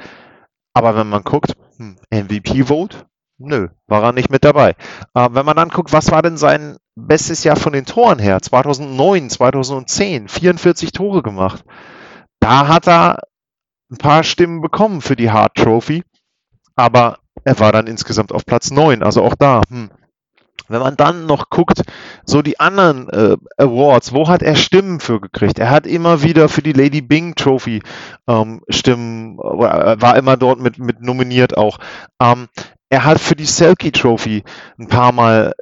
[0.74, 3.06] Aber wenn man guckt, hm, MVP-Vote,
[3.38, 4.72] nö, war er nicht mit dabei.
[5.14, 8.42] Äh, wenn man dann guckt, was war denn sein bestes Jahr von den Toren her?
[8.42, 11.64] 2009, 2010, 44 Tore gemacht.
[12.40, 13.20] Da hat er
[13.92, 16.04] ein paar Stimmen bekommen für die Hart Trophy,
[16.76, 19.04] aber er war dann insgesamt auf Platz 9.
[19.04, 19.90] Also auch da, hm,
[20.68, 21.82] wenn man dann noch guckt,
[22.26, 25.60] so die anderen äh, Awards, wo hat er Stimmen für gekriegt?
[25.60, 27.82] Er hat immer wieder für die Lady Bing Trophy
[28.28, 31.78] ähm, Stimmen, äh, war immer dort mit, mit nominiert auch.
[32.22, 32.48] Ähm,
[32.90, 34.44] er hat für die Selkie Trophy
[34.78, 35.54] ein paar Mal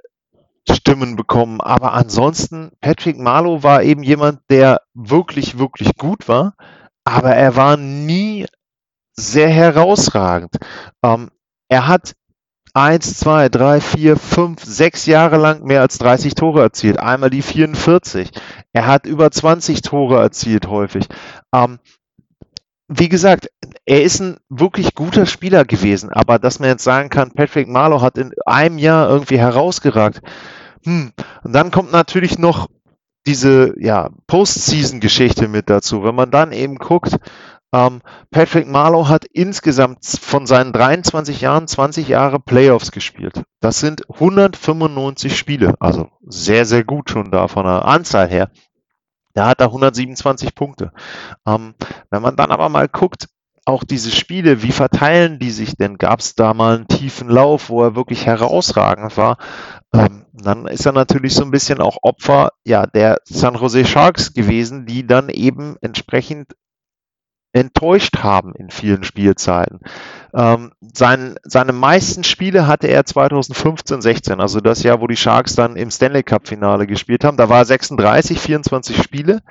[0.69, 6.53] Stimmen bekommen, aber ansonsten, Patrick Marlowe war eben jemand, der wirklich, wirklich gut war,
[7.03, 8.45] aber er war nie
[9.19, 10.55] sehr herausragend.
[11.03, 11.29] Ähm,
[11.67, 12.15] er hat
[12.73, 16.99] eins, zwei, drei, vier, fünf, sechs Jahre lang mehr als 30 Tore erzielt.
[16.99, 18.31] Einmal die 44.
[18.73, 21.07] Er hat über 20 Tore erzielt häufig.
[21.53, 21.79] Ähm,
[22.87, 23.49] wie gesagt,
[23.85, 28.01] er ist ein wirklich guter Spieler gewesen, aber dass man jetzt sagen kann, Patrick Marlowe
[28.01, 30.21] hat in einem Jahr irgendwie herausgeragt.
[30.85, 31.11] Hm.
[31.43, 32.67] Und dann kommt natürlich noch
[33.27, 36.03] diese ja, Postseason-Geschichte mit dazu.
[36.03, 37.17] Wenn man dann eben guckt,
[37.71, 43.43] Patrick Marlowe hat insgesamt von seinen 23 Jahren 20 Jahre Playoffs gespielt.
[43.59, 48.49] Das sind 195 Spiele, also sehr, sehr gut schon da von der Anzahl her.
[49.33, 50.91] Da hat er 127 Punkte.
[51.45, 51.75] Ähm,
[52.09, 53.27] wenn man dann aber mal guckt,
[53.65, 55.97] auch diese Spiele, wie verteilen die sich denn?
[55.97, 59.37] Gab es da mal einen tiefen Lauf, wo er wirklich herausragend war?
[59.93, 64.33] Ähm, dann ist er natürlich so ein bisschen auch Opfer ja, der San Jose Sharks
[64.33, 66.55] gewesen, die dann eben entsprechend
[67.53, 69.79] enttäuscht haben in vielen Spielzeiten.
[70.33, 75.55] Ähm, sein, seine meisten Spiele hatte er 2015, 16, also das Jahr, wo die Sharks
[75.55, 77.37] dann im Stanley Cup Finale gespielt haben.
[77.37, 79.41] Da war er 36, 24 Spiele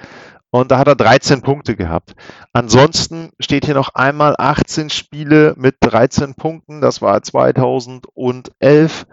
[0.50, 2.14] und da hat er 13 Punkte gehabt.
[2.52, 9.06] Ansonsten steht hier noch einmal 18 Spiele mit 13 Punkten, das war 2011.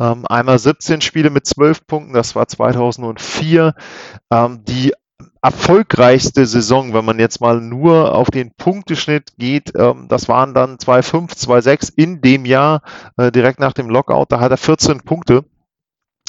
[0.00, 3.74] Ähm, einmal 17 Spiele mit 12 Punkten, das war 2004.
[4.30, 4.92] Ähm, die
[5.42, 10.76] erfolgreichste Saison, wenn man jetzt mal nur auf den Punkteschnitt geht, ähm, das waren dann
[10.76, 12.82] 2,5, 2,6 in dem Jahr,
[13.16, 15.44] äh, direkt nach dem Lockout, da hat er 14 Punkte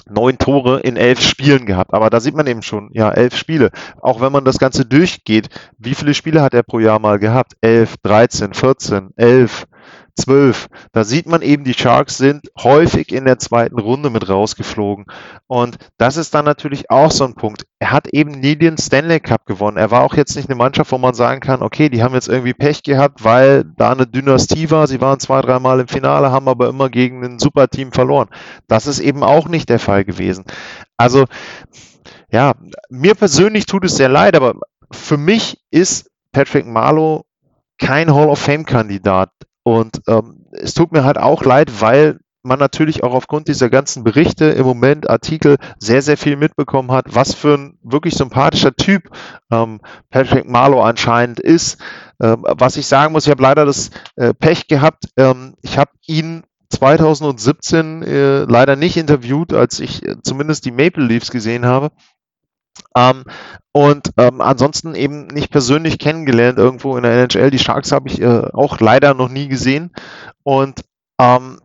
[0.09, 1.93] neun Tore in elf Spielen gehabt.
[1.93, 3.71] Aber da sieht man eben schon, ja, elf Spiele.
[4.01, 7.53] Auch wenn man das Ganze durchgeht, wie viele Spiele hat er pro Jahr mal gehabt?
[7.61, 9.65] Elf, 13, 14, 11,
[10.15, 10.67] 12.
[10.91, 15.05] Da sieht man eben, die Sharks sind häufig in der zweiten Runde mit rausgeflogen.
[15.47, 17.65] Und das ist dann natürlich auch so ein Punkt.
[17.79, 19.77] Er hat eben nie den Stanley Cup gewonnen.
[19.77, 22.29] Er war auch jetzt nicht eine Mannschaft, wo man sagen kann, okay, die haben jetzt
[22.29, 24.87] irgendwie Pech gehabt, weil da eine Dynastie war.
[24.87, 28.29] Sie waren zwei, dreimal im Finale, haben aber immer gegen ein Superteam verloren.
[28.67, 30.45] Das ist eben auch nicht der Fall gewesen.
[30.95, 31.25] Also,
[32.31, 32.53] ja,
[32.89, 34.55] mir persönlich tut es sehr leid, aber
[34.91, 37.23] für mich ist Patrick Marlowe
[37.77, 39.29] kein Hall of Fame-Kandidat.
[39.63, 44.03] Und ähm, es tut mir halt auch leid, weil man natürlich auch aufgrund dieser ganzen
[44.03, 49.09] Berichte im Moment, Artikel, sehr, sehr viel mitbekommen hat, was für ein wirklich sympathischer Typ
[49.49, 51.79] ähm, Patrick Marlow anscheinend ist.
[52.21, 55.05] Ähm, was ich sagen muss, ich habe leider das äh, Pech gehabt.
[55.15, 61.05] Ähm, ich habe ihn 2017 äh, leider nicht interviewt, als ich äh, zumindest die Maple
[61.05, 61.91] Leafs gesehen habe.
[62.95, 63.23] Ähm,
[63.71, 67.49] und ähm, ansonsten eben nicht persönlich kennengelernt irgendwo in der NHL.
[67.49, 69.91] Die Sharks habe ich äh, auch leider noch nie gesehen.
[70.43, 70.81] Und
[71.19, 71.59] ähm,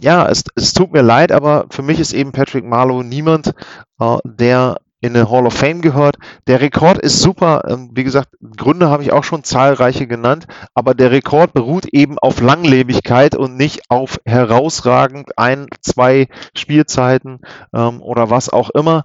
[0.00, 3.54] ja, es, es tut mir leid, aber für mich ist eben Patrick Marlowe niemand,
[4.00, 6.16] äh, der in den Hall of Fame gehört.
[6.46, 7.62] Der Rekord ist super.
[7.68, 12.18] Ähm, wie gesagt, Gründe habe ich auch schon zahlreiche genannt, aber der Rekord beruht eben
[12.18, 17.40] auf Langlebigkeit und nicht auf herausragend ein, zwei Spielzeiten
[17.74, 19.04] ähm, oder was auch immer.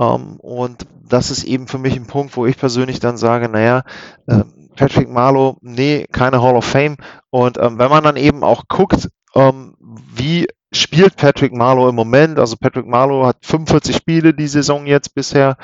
[0.00, 3.82] Ähm, und das ist eben für mich ein Punkt, wo ich persönlich dann sage, naja,
[4.26, 4.44] äh,
[4.76, 6.96] Patrick Marlow, nee, keine Hall of Fame.
[7.30, 9.76] Und ähm, wenn man dann eben auch guckt, ähm,
[10.14, 15.14] wie spielt Patrick Marlow im Moment, also Patrick Marlow hat 45 Spiele die Saison jetzt
[15.14, 15.56] bisher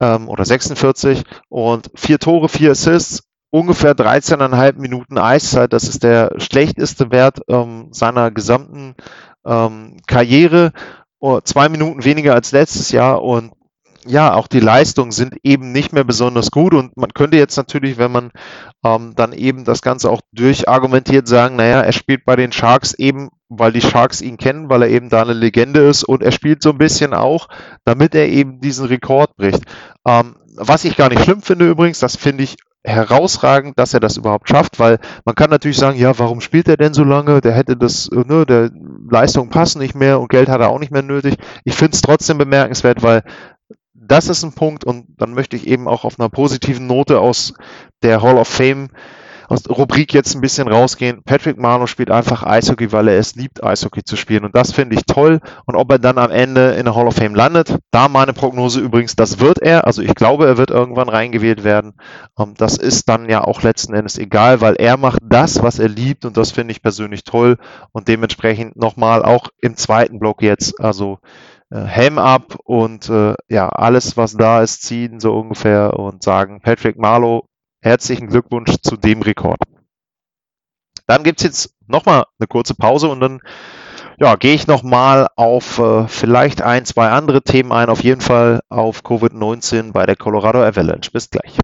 [0.00, 5.72] ähm, oder 46 und vier Tore, vier Assists, ungefähr 13,5 Minuten Eiszeit.
[5.72, 8.94] Das ist der schlechteste Wert ähm, seiner gesamten
[9.44, 10.72] ähm, Karriere
[11.44, 13.52] zwei Minuten weniger als letztes Jahr und
[14.06, 17.98] ja, auch die Leistungen sind eben nicht mehr besonders gut und man könnte jetzt natürlich,
[17.98, 18.30] wenn man
[18.82, 23.28] ähm, dann eben das Ganze auch durchargumentiert, sagen, naja, er spielt bei den Sharks eben,
[23.50, 26.62] weil die Sharks ihn kennen, weil er eben da eine Legende ist und er spielt
[26.62, 27.48] so ein bisschen auch,
[27.84, 29.64] damit er eben diesen Rekord bricht.
[30.06, 34.16] Ähm, was ich gar nicht schlimm finde übrigens, das finde ich herausragend, dass er das
[34.16, 37.40] überhaupt schafft, weil man kann natürlich sagen, ja, warum spielt er denn so lange?
[37.40, 38.70] Der hätte das, ne, der
[39.10, 41.36] Leistungen passen nicht mehr und Geld hat er auch nicht mehr nötig.
[41.64, 43.22] Ich finde es trotzdem bemerkenswert, weil
[43.94, 47.54] das ist ein Punkt und dann möchte ich eben auch auf einer positiven Note aus
[48.02, 48.88] der Hall of Fame
[49.50, 51.24] aus der Rubrik jetzt ein bisschen rausgehen.
[51.24, 54.44] Patrick Marlow spielt einfach Eishockey, weil er es liebt, Eishockey zu spielen.
[54.44, 55.40] Und das finde ich toll.
[55.66, 58.78] Und ob er dann am Ende in der Hall of Fame landet, da meine Prognose
[58.78, 59.88] übrigens, das wird er.
[59.88, 61.94] Also ich glaube, er wird irgendwann reingewählt werden.
[62.38, 65.88] Ähm, das ist dann ja auch letzten Endes egal, weil er macht das, was er
[65.88, 66.24] liebt.
[66.24, 67.58] Und das finde ich persönlich toll.
[67.90, 71.18] Und dementsprechend nochmal auch im zweiten Block jetzt, also
[71.70, 76.60] äh, Helm ab und äh, ja, alles, was da ist, ziehen so ungefähr und sagen,
[76.60, 77.49] Patrick Marlow
[77.82, 79.60] Herzlichen Glückwunsch zu dem Rekord.
[81.06, 83.40] Dann gibt es jetzt nochmal eine kurze Pause und dann
[84.18, 87.88] ja, gehe ich nochmal auf äh, vielleicht ein, zwei andere Themen ein.
[87.88, 91.10] Auf jeden Fall auf Covid-19 bei der Colorado Avalanche.
[91.10, 91.56] Bis gleich.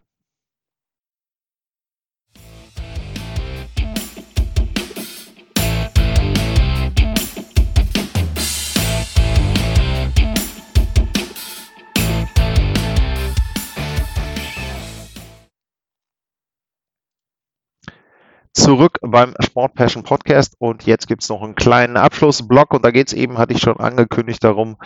[18.57, 20.55] Zurück beim Sport Passion Podcast.
[20.59, 22.73] Und jetzt gibt es noch einen kleinen Abschlussblock.
[22.75, 24.77] Und da geht es eben, hatte ich schon angekündigt, darum,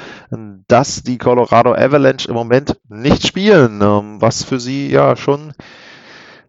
[0.68, 5.54] dass die Colorado Avalanche im Moment nicht spielen, ähm, was für sie ja schon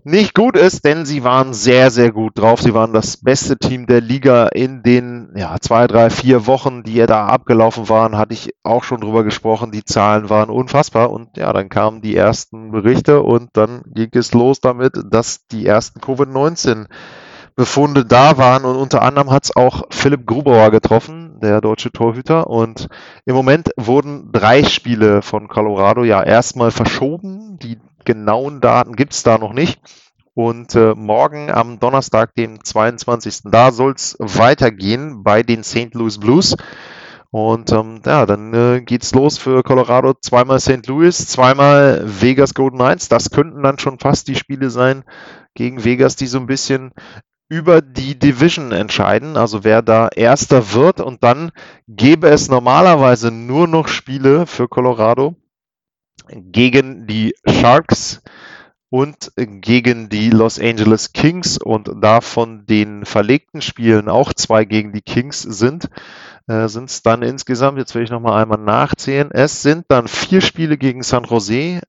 [0.04, 2.62] nicht gut ist, denn sie waren sehr, sehr gut drauf.
[2.62, 6.96] Sie waren das beste Team der Liga in den ja, zwei, drei, vier Wochen, die
[6.96, 9.72] ja da abgelaufen waren, hatte ich auch schon drüber gesprochen.
[9.72, 14.34] Die Zahlen waren unfassbar und ja, dann kamen die ersten Berichte und dann ging es
[14.34, 16.88] los damit, dass die ersten Covid-19
[17.56, 22.48] Befunde da waren und unter anderem hat es auch Philipp Grubauer getroffen, der deutsche Torhüter.
[22.48, 22.88] Und
[23.26, 27.60] im Moment wurden drei Spiele von Colorado ja erstmal verschoben.
[27.62, 29.80] Die genauen Daten gibt es da noch nicht.
[30.34, 33.42] Und äh, morgen am Donnerstag, dem 22.
[33.46, 35.94] Da soll es weitergehen bei den St.
[35.94, 36.56] Louis Blues.
[37.32, 40.14] Und ähm, ja, dann äh, geht's los für Colorado.
[40.22, 40.86] Zweimal St.
[40.88, 43.10] Louis, zweimal Vegas Golden Knights.
[43.10, 45.04] Das könnten dann schon fast die Spiele sein
[45.54, 46.92] gegen Vegas, die so ein bisschen
[47.50, 51.02] über die Division entscheiden, also wer da Erster wird.
[51.02, 51.52] Und dann
[51.88, 55.36] gäbe es normalerweise nur noch Spiele für Colorado
[56.30, 58.22] gegen die Sharks
[58.90, 64.92] und gegen die Los Angeles Kings und da von den verlegten Spielen auch zwei gegen
[64.92, 65.90] die Kings sind,
[66.48, 70.42] äh, sind es dann insgesamt, jetzt will ich nochmal einmal nachzählen, es sind dann vier
[70.42, 71.80] Spiele gegen San Jose,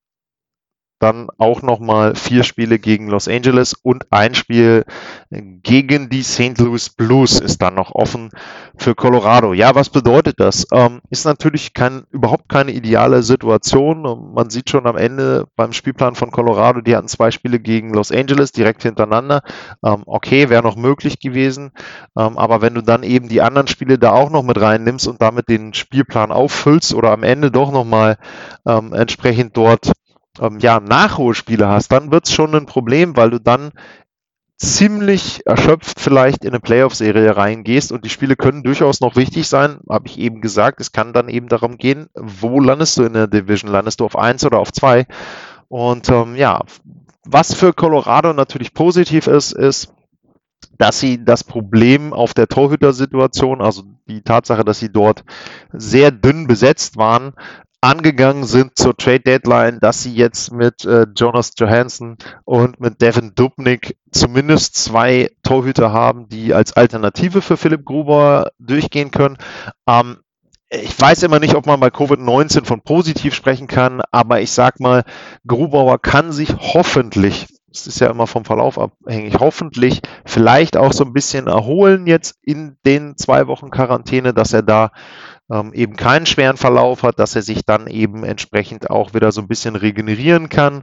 [1.03, 4.85] dann auch nochmal vier Spiele gegen Los Angeles und ein Spiel
[5.31, 6.59] gegen die St.
[6.59, 8.31] Louis Blues ist dann noch offen
[8.77, 9.53] für Colorado.
[9.53, 10.67] Ja, was bedeutet das?
[10.73, 14.33] Ähm, ist natürlich kein, überhaupt keine ideale Situation.
[14.35, 18.13] Man sieht schon am Ende beim Spielplan von Colorado, die hatten zwei Spiele gegen Los
[18.13, 19.43] Angeles direkt hintereinander.
[19.85, 21.73] Ähm, okay, wäre noch möglich gewesen.
[22.17, 25.21] Ähm, aber wenn du dann eben die anderen Spiele da auch noch mit reinnimmst und
[25.21, 28.19] damit den Spielplan auffüllst oder am Ende doch nochmal
[28.67, 29.93] ähm, entsprechend dort
[30.41, 33.73] ähm, ja, Nachholspiele hast, dann wird es schon ein Problem, weil du dann
[34.57, 39.81] ziemlich erschöpft vielleicht in eine Playoff-Serie reingehst und die Spiele können durchaus noch wichtig sein,
[39.89, 40.81] habe ich eben gesagt.
[40.81, 43.73] Es kann dann eben darum gehen, wo landest du in der Division?
[43.73, 45.07] Landest du auf 1 oder auf 2?
[45.69, 46.61] Und ähm, ja,
[47.25, 49.93] was für Colorado natürlich positiv ist, ist,
[50.79, 55.25] dass sie das Problem auf der Torhüter-Situation, also die Tatsache, dass sie dort
[55.73, 57.33] sehr dünn besetzt waren,
[57.83, 63.35] angegangen sind zur Trade Deadline, dass sie jetzt mit äh, Jonas Johansson und mit Devin
[63.35, 69.37] Dubnik zumindest zwei Torhüter haben, die als Alternative für Philipp Gruber durchgehen können.
[69.89, 70.19] Ähm,
[70.71, 74.79] ich weiß immer nicht, ob man bei Covid-19 von positiv sprechen kann, aber ich sag
[74.81, 75.03] mal,
[75.47, 81.05] Grubauer kann sich hoffentlich, es ist ja immer vom Verlauf abhängig, hoffentlich vielleicht auch so
[81.05, 84.93] ein bisschen erholen jetzt in den zwei Wochen Quarantäne, dass er da
[85.53, 89.43] ähm, eben keinen schweren Verlauf hat, dass er sich dann eben entsprechend auch wieder so
[89.43, 90.83] ein bisschen regenerieren kann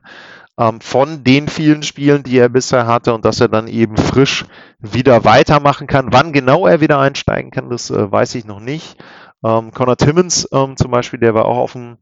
[0.59, 4.45] ähm, von den vielen Spielen, die er bisher hatte und dass er dann eben frisch
[4.79, 6.13] wieder weitermachen kann.
[6.13, 8.97] Wann genau er wieder einsteigen kann, das äh, weiß ich noch nicht.
[9.43, 11.97] Ähm, Connor Timmons ähm, zum Beispiel, der war auch auf dem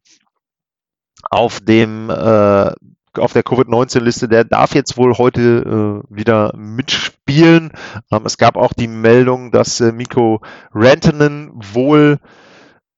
[1.30, 2.72] auf dem äh,
[3.18, 7.72] auf der Covid-19-Liste, der darf jetzt wohl heute äh, wieder mitspielen.
[8.12, 12.20] Ähm, es gab auch die Meldung, dass äh, Miko Rantanen wohl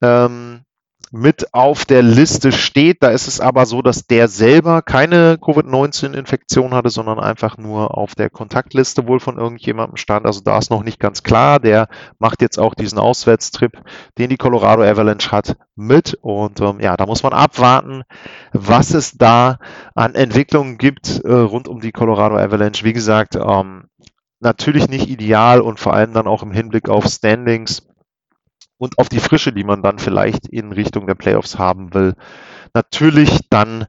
[0.02, 0.62] ähm,
[1.12, 3.02] mit auf der Liste steht.
[3.02, 8.16] Da ist es aber so, dass der selber keine Covid-19-Infektion hatte, sondern einfach nur auf
[8.16, 10.26] der Kontaktliste wohl von irgendjemandem stand.
[10.26, 11.60] Also da ist noch nicht ganz klar.
[11.60, 11.88] Der
[12.20, 13.82] macht jetzt auch diesen Auswärtstrip,
[14.18, 16.18] den die Colorado Avalanche hat, mit.
[16.22, 18.04] Und ähm, ja, da muss man abwarten,
[18.54, 19.58] was es da
[19.96, 22.86] an Entwicklungen gibt äh, rund um die Colorado Avalanche.
[22.86, 23.86] Wie gesagt, ähm,
[24.40, 27.88] natürlich nicht ideal und vor allem dann auch im Hinblick auf Standings
[28.80, 32.15] und auf die Frische, die man dann vielleicht in Richtung der Playoffs haben will,
[32.74, 33.86] natürlich dann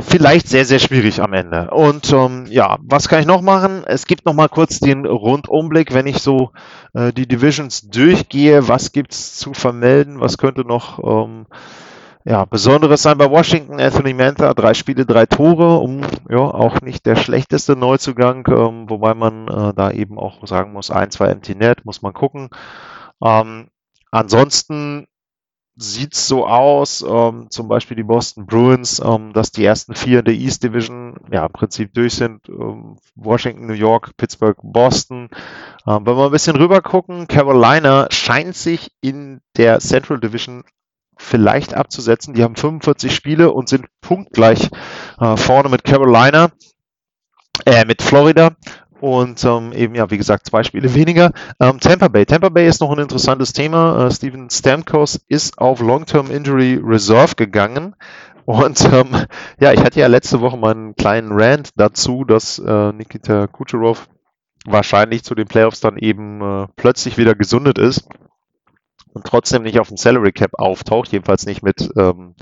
[0.00, 1.70] vielleicht sehr, sehr schwierig am Ende.
[1.70, 3.84] Und ähm, ja, was kann ich noch machen?
[3.86, 6.50] Es gibt noch mal kurz den Rundumblick, wenn ich so
[6.94, 8.68] äh, die Divisions durchgehe.
[8.68, 10.18] Was gibt's zu vermelden?
[10.18, 11.46] Was könnte noch ähm,
[12.24, 13.80] ja, Besonderes sein bei Washington?
[13.80, 19.12] Anthony Mantha, drei Spiele, drei Tore, um ja auch nicht der schlechteste Neuzugang, ähm, wobei
[19.12, 22.48] man äh, da eben auch sagen muss, ein, zwei Empty Net, muss man gucken.
[23.22, 23.66] Ähm,
[24.12, 25.06] Ansonsten
[25.74, 30.18] sieht es so aus, ähm, zum Beispiel die Boston Bruins, ähm, dass die ersten vier
[30.18, 32.46] in der East Division ja im Prinzip durch sind.
[32.48, 35.30] Ähm, Washington, New York, Pittsburgh, Boston.
[35.86, 40.62] Ähm, wenn wir ein bisschen rüber gucken, Carolina scheint sich in der Central Division
[41.16, 42.34] vielleicht abzusetzen.
[42.34, 44.68] Die haben 45 Spiele und sind punktgleich
[45.20, 46.50] äh, vorne mit Carolina,
[47.64, 48.56] äh, mit Florida
[49.02, 51.32] und ähm, eben, ja, wie gesagt, zwei Spiele weniger.
[51.58, 52.24] Ähm, Tampa Bay.
[52.24, 54.06] Tampa Bay ist noch ein interessantes Thema.
[54.06, 57.96] Äh, Steven Stamkos ist auf Long-Term Injury Reserve gegangen.
[58.44, 59.08] Und ähm,
[59.58, 64.08] ja, ich hatte ja letzte Woche mal einen kleinen Rant dazu, dass äh, Nikita Kucherov
[64.66, 68.06] wahrscheinlich zu den Playoffs dann eben äh, plötzlich wieder gesundet ist
[69.14, 72.36] und trotzdem nicht auf dem Salary Cap auftaucht, jedenfalls nicht mit ähm,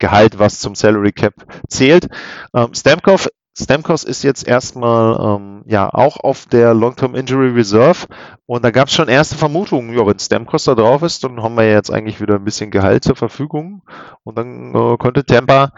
[0.00, 1.34] Gehalt, was zum Salary Cap
[1.68, 2.08] zählt.
[2.52, 3.28] Ähm, Stamkos
[3.64, 8.06] Stamkos ist jetzt erstmal ähm, ja auch auf der Long-Term Injury Reserve
[8.46, 11.56] und da gab es schon erste Vermutungen, ja, wenn Stamkos da drauf ist, dann haben
[11.56, 13.82] wir jetzt eigentlich wieder ein bisschen Gehalt zur Verfügung
[14.24, 15.72] und dann äh, könnte Tampa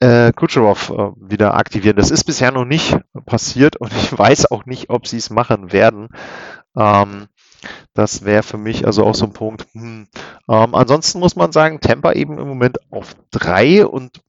[0.00, 1.96] äh, Kucherov äh, wieder aktivieren.
[1.96, 5.72] Das ist bisher noch nicht passiert und ich weiß auch nicht, ob sie es machen
[5.72, 6.08] werden.
[6.76, 7.28] Ähm,
[7.92, 9.66] das wäre für mich also auch so ein Punkt.
[9.72, 10.08] Hm.
[10.48, 14.22] Ähm, ansonsten muss man sagen, Tampa eben im Moment auf drei und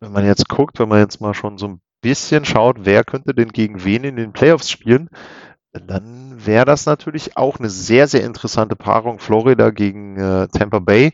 [0.00, 3.34] wenn man jetzt guckt, wenn man jetzt mal schon so ein bisschen schaut, wer könnte
[3.34, 5.08] denn gegen wen in den Playoffs spielen,
[5.72, 9.18] dann wäre das natürlich auch eine sehr, sehr interessante Paarung.
[9.18, 11.12] Florida gegen äh, Tampa Bay,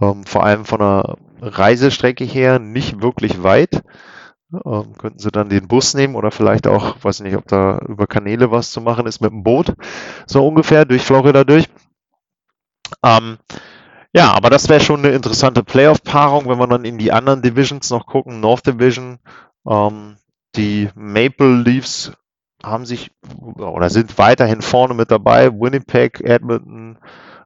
[0.00, 3.82] ähm, vor allem von der Reisestrecke her nicht wirklich weit.
[4.64, 8.06] Ähm, könnten sie dann den Bus nehmen oder vielleicht auch, weiß nicht, ob da über
[8.06, 9.74] Kanäle was zu machen ist mit dem Boot,
[10.26, 11.68] so ungefähr durch Florida durch.
[13.02, 13.38] Ähm,
[14.14, 17.90] ja, aber das wäre schon eine interessante Playoff-Paarung, wenn wir dann in die anderen Divisions
[17.90, 18.38] noch gucken.
[18.38, 19.18] North Division,
[19.68, 20.16] ähm,
[20.56, 22.12] die Maple Leafs
[22.62, 23.10] haben sich
[23.56, 25.52] oder sind weiterhin vorne mit dabei.
[25.52, 26.98] Winnipeg, Edmonton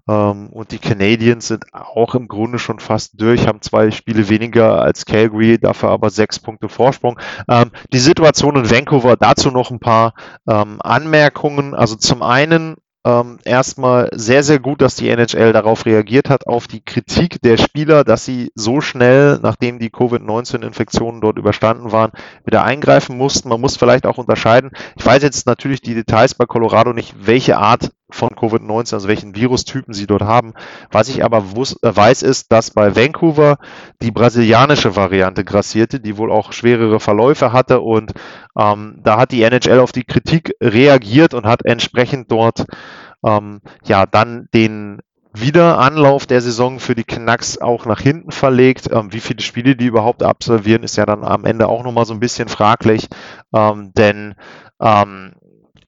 [0.08, 4.80] ähm, und die Canadiens sind auch im Grunde schon fast durch, haben zwei Spiele weniger
[4.80, 7.20] als Calgary, dafür aber sechs Punkte Vorsprung.
[7.48, 10.14] Ähm, die Situation in Vancouver, dazu noch ein paar
[10.48, 11.74] ähm, Anmerkungen.
[11.74, 12.76] Also zum einen
[13.08, 17.56] ähm, erstmal sehr, sehr gut, dass die NHL darauf reagiert hat, auf die Kritik der
[17.56, 22.12] Spieler, dass sie so schnell, nachdem die Covid-19-Infektionen dort überstanden waren,
[22.44, 23.48] wieder eingreifen mussten.
[23.48, 24.72] Man muss vielleicht auch unterscheiden.
[24.96, 29.34] Ich weiß jetzt natürlich die Details bei Colorado nicht, welche Art von Covid-19, also welchen
[29.34, 30.54] Virustypen sie dort haben.
[30.90, 33.58] Was ich aber äh, weiß, ist, dass bei Vancouver
[34.00, 38.12] die brasilianische Variante grassierte, die wohl auch schwerere Verläufe hatte und
[38.58, 42.64] ähm, da hat die NHL auf die Kritik reagiert und hat entsprechend dort
[43.24, 45.00] ähm, ja dann den
[45.34, 48.88] Wiederanlauf der Saison für die Canucks auch nach hinten verlegt.
[48.90, 52.14] Ähm, wie viele Spiele die überhaupt absolvieren, ist ja dann am Ende auch nochmal so
[52.14, 53.08] ein bisschen fraglich,
[53.54, 54.34] ähm, denn
[54.80, 55.32] ähm,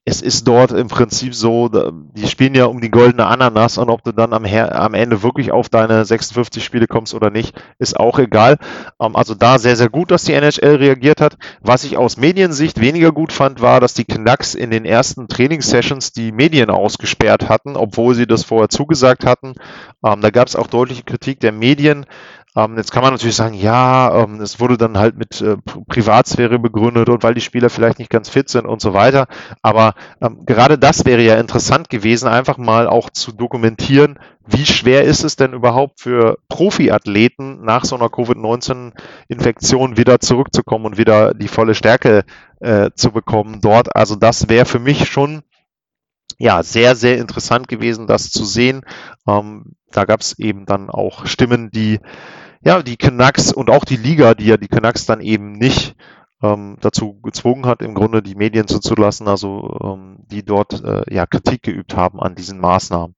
[0.03, 4.03] es ist dort im Prinzip so, die spielen ja um die goldene Ananas und ob
[4.03, 8.17] du dann am, am Ende wirklich auf deine 56 Spiele kommst oder nicht, ist auch
[8.17, 8.57] egal.
[8.99, 11.37] Ähm, also da sehr, sehr gut, dass die NHL reagiert hat.
[11.61, 16.13] Was ich aus Mediensicht weniger gut fand, war, dass die Canucks in den ersten Trainingssessions
[16.13, 19.53] die Medien ausgesperrt hatten, obwohl sie das vorher zugesagt hatten.
[20.03, 22.07] Ähm, da gab es auch deutliche Kritik der Medien.
[22.55, 25.55] Ähm, jetzt kann man natürlich sagen, ja, ähm, es wurde dann halt mit äh,
[25.87, 29.27] Privatsphäre begründet und weil die Spieler vielleicht nicht ganz fit sind und so weiter.
[29.61, 35.03] Aber ähm, gerade das wäre ja interessant gewesen, einfach mal auch zu dokumentieren, wie schwer
[35.03, 41.47] ist es denn überhaupt für Profiathleten nach so einer Covid-19-Infektion wieder zurückzukommen und wieder die
[41.47, 42.25] volle Stärke
[42.59, 43.95] äh, zu bekommen dort.
[43.95, 45.43] Also das wäre für mich schon
[46.41, 48.81] ja, sehr, sehr interessant gewesen, das zu sehen.
[49.27, 51.99] Ähm, da gab es eben dann auch Stimmen, die
[52.63, 55.95] ja, die Canucks und auch die Liga, die ja die Canucks dann eben nicht
[56.43, 61.25] ähm, dazu gezwungen hat, im Grunde die Medien zuzulassen, also ähm, die dort äh, ja
[61.25, 63.15] Kritik geübt haben an diesen Maßnahmen.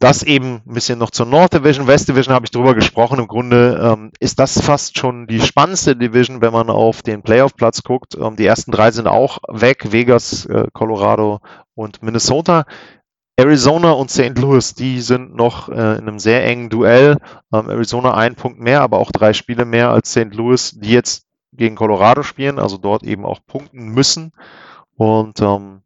[0.00, 1.86] Das eben ein bisschen noch zur North Division.
[1.86, 3.18] West Division habe ich drüber gesprochen.
[3.18, 7.82] Im Grunde ähm, ist das fast schon die spannendste Division, wenn man auf den Playoff-Platz
[7.84, 8.14] guckt.
[8.14, 9.92] Ähm, die ersten drei sind auch weg.
[9.92, 11.40] Vegas, äh, Colorado
[11.74, 12.64] und Minnesota.
[13.36, 14.38] Arizona und St.
[14.38, 17.16] Louis, die sind noch äh, in einem sehr engen Duell.
[17.52, 20.32] Ähm, Arizona ein Punkt mehr, aber auch drei Spiele mehr als St.
[20.34, 24.32] Louis, die jetzt gegen Colorado spielen, also dort eben auch punkten müssen.
[24.96, 25.82] Und ähm,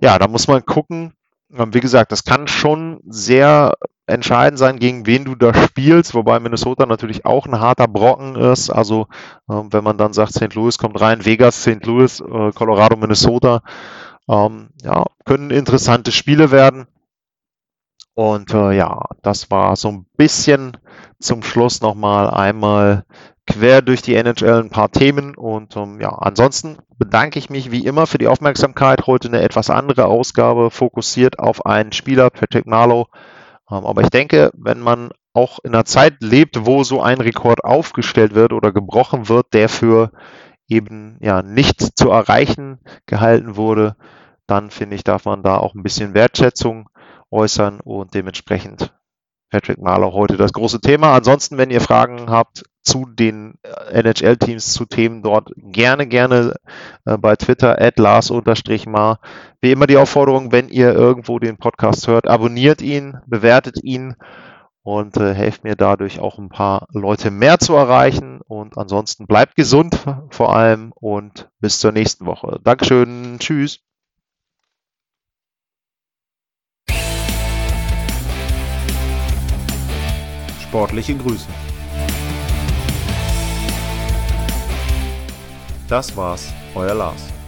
[0.00, 1.14] ja, da muss man gucken.
[1.56, 3.74] Ähm, wie gesagt, das kann schon sehr
[4.06, 8.68] entscheidend sein, gegen wen du da spielst, wobei Minnesota natürlich auch ein harter Brocken ist.
[8.68, 9.06] Also
[9.48, 10.54] ähm, wenn man dann sagt, St.
[10.54, 11.84] Louis kommt rein, Vegas, St.
[11.86, 13.62] Louis, äh, Colorado, Minnesota,
[14.30, 16.86] ähm, ja, können interessante Spiele werden.
[18.14, 20.76] Und äh, ja, das war so ein bisschen
[21.18, 23.04] zum Schluss nochmal einmal
[23.46, 25.34] quer durch die NHL ein paar Themen.
[25.34, 29.06] Und ähm, ja, ansonsten bedanke ich mich wie immer für die Aufmerksamkeit.
[29.06, 33.06] Heute eine etwas andere Ausgabe, fokussiert auf einen Spieler, Patrick Marlowe.
[33.70, 37.64] Ähm, aber ich denke, wenn man auch in einer Zeit lebt, wo so ein Rekord
[37.64, 40.10] aufgestellt wird oder gebrochen wird, der für
[40.70, 43.96] eben ja nicht zu erreichen gehalten wurde,
[44.46, 46.88] dann finde ich, darf man da auch ein bisschen Wertschätzung
[47.30, 48.92] äußern und dementsprechend
[49.50, 51.12] Patrick Mahler heute das große Thema.
[51.14, 56.54] Ansonsten, wenn ihr Fragen habt zu den äh, NHL-Teams, zu Themen dort, gerne, gerne
[57.04, 59.20] äh, bei Twitter at Lars-Mar.
[59.60, 64.14] Wie immer die Aufforderung, wenn ihr irgendwo den Podcast hört, abonniert ihn, bewertet ihn
[64.82, 68.40] und äh, helft mir dadurch auch ein paar Leute mehr zu erreichen.
[68.46, 69.98] Und ansonsten bleibt gesund
[70.30, 72.60] vor allem und bis zur nächsten Woche.
[72.62, 73.38] Dankeschön.
[73.38, 73.80] Tschüss.
[80.62, 81.48] Sportliche Grüße.
[85.88, 87.39] Das war's Euer Lars.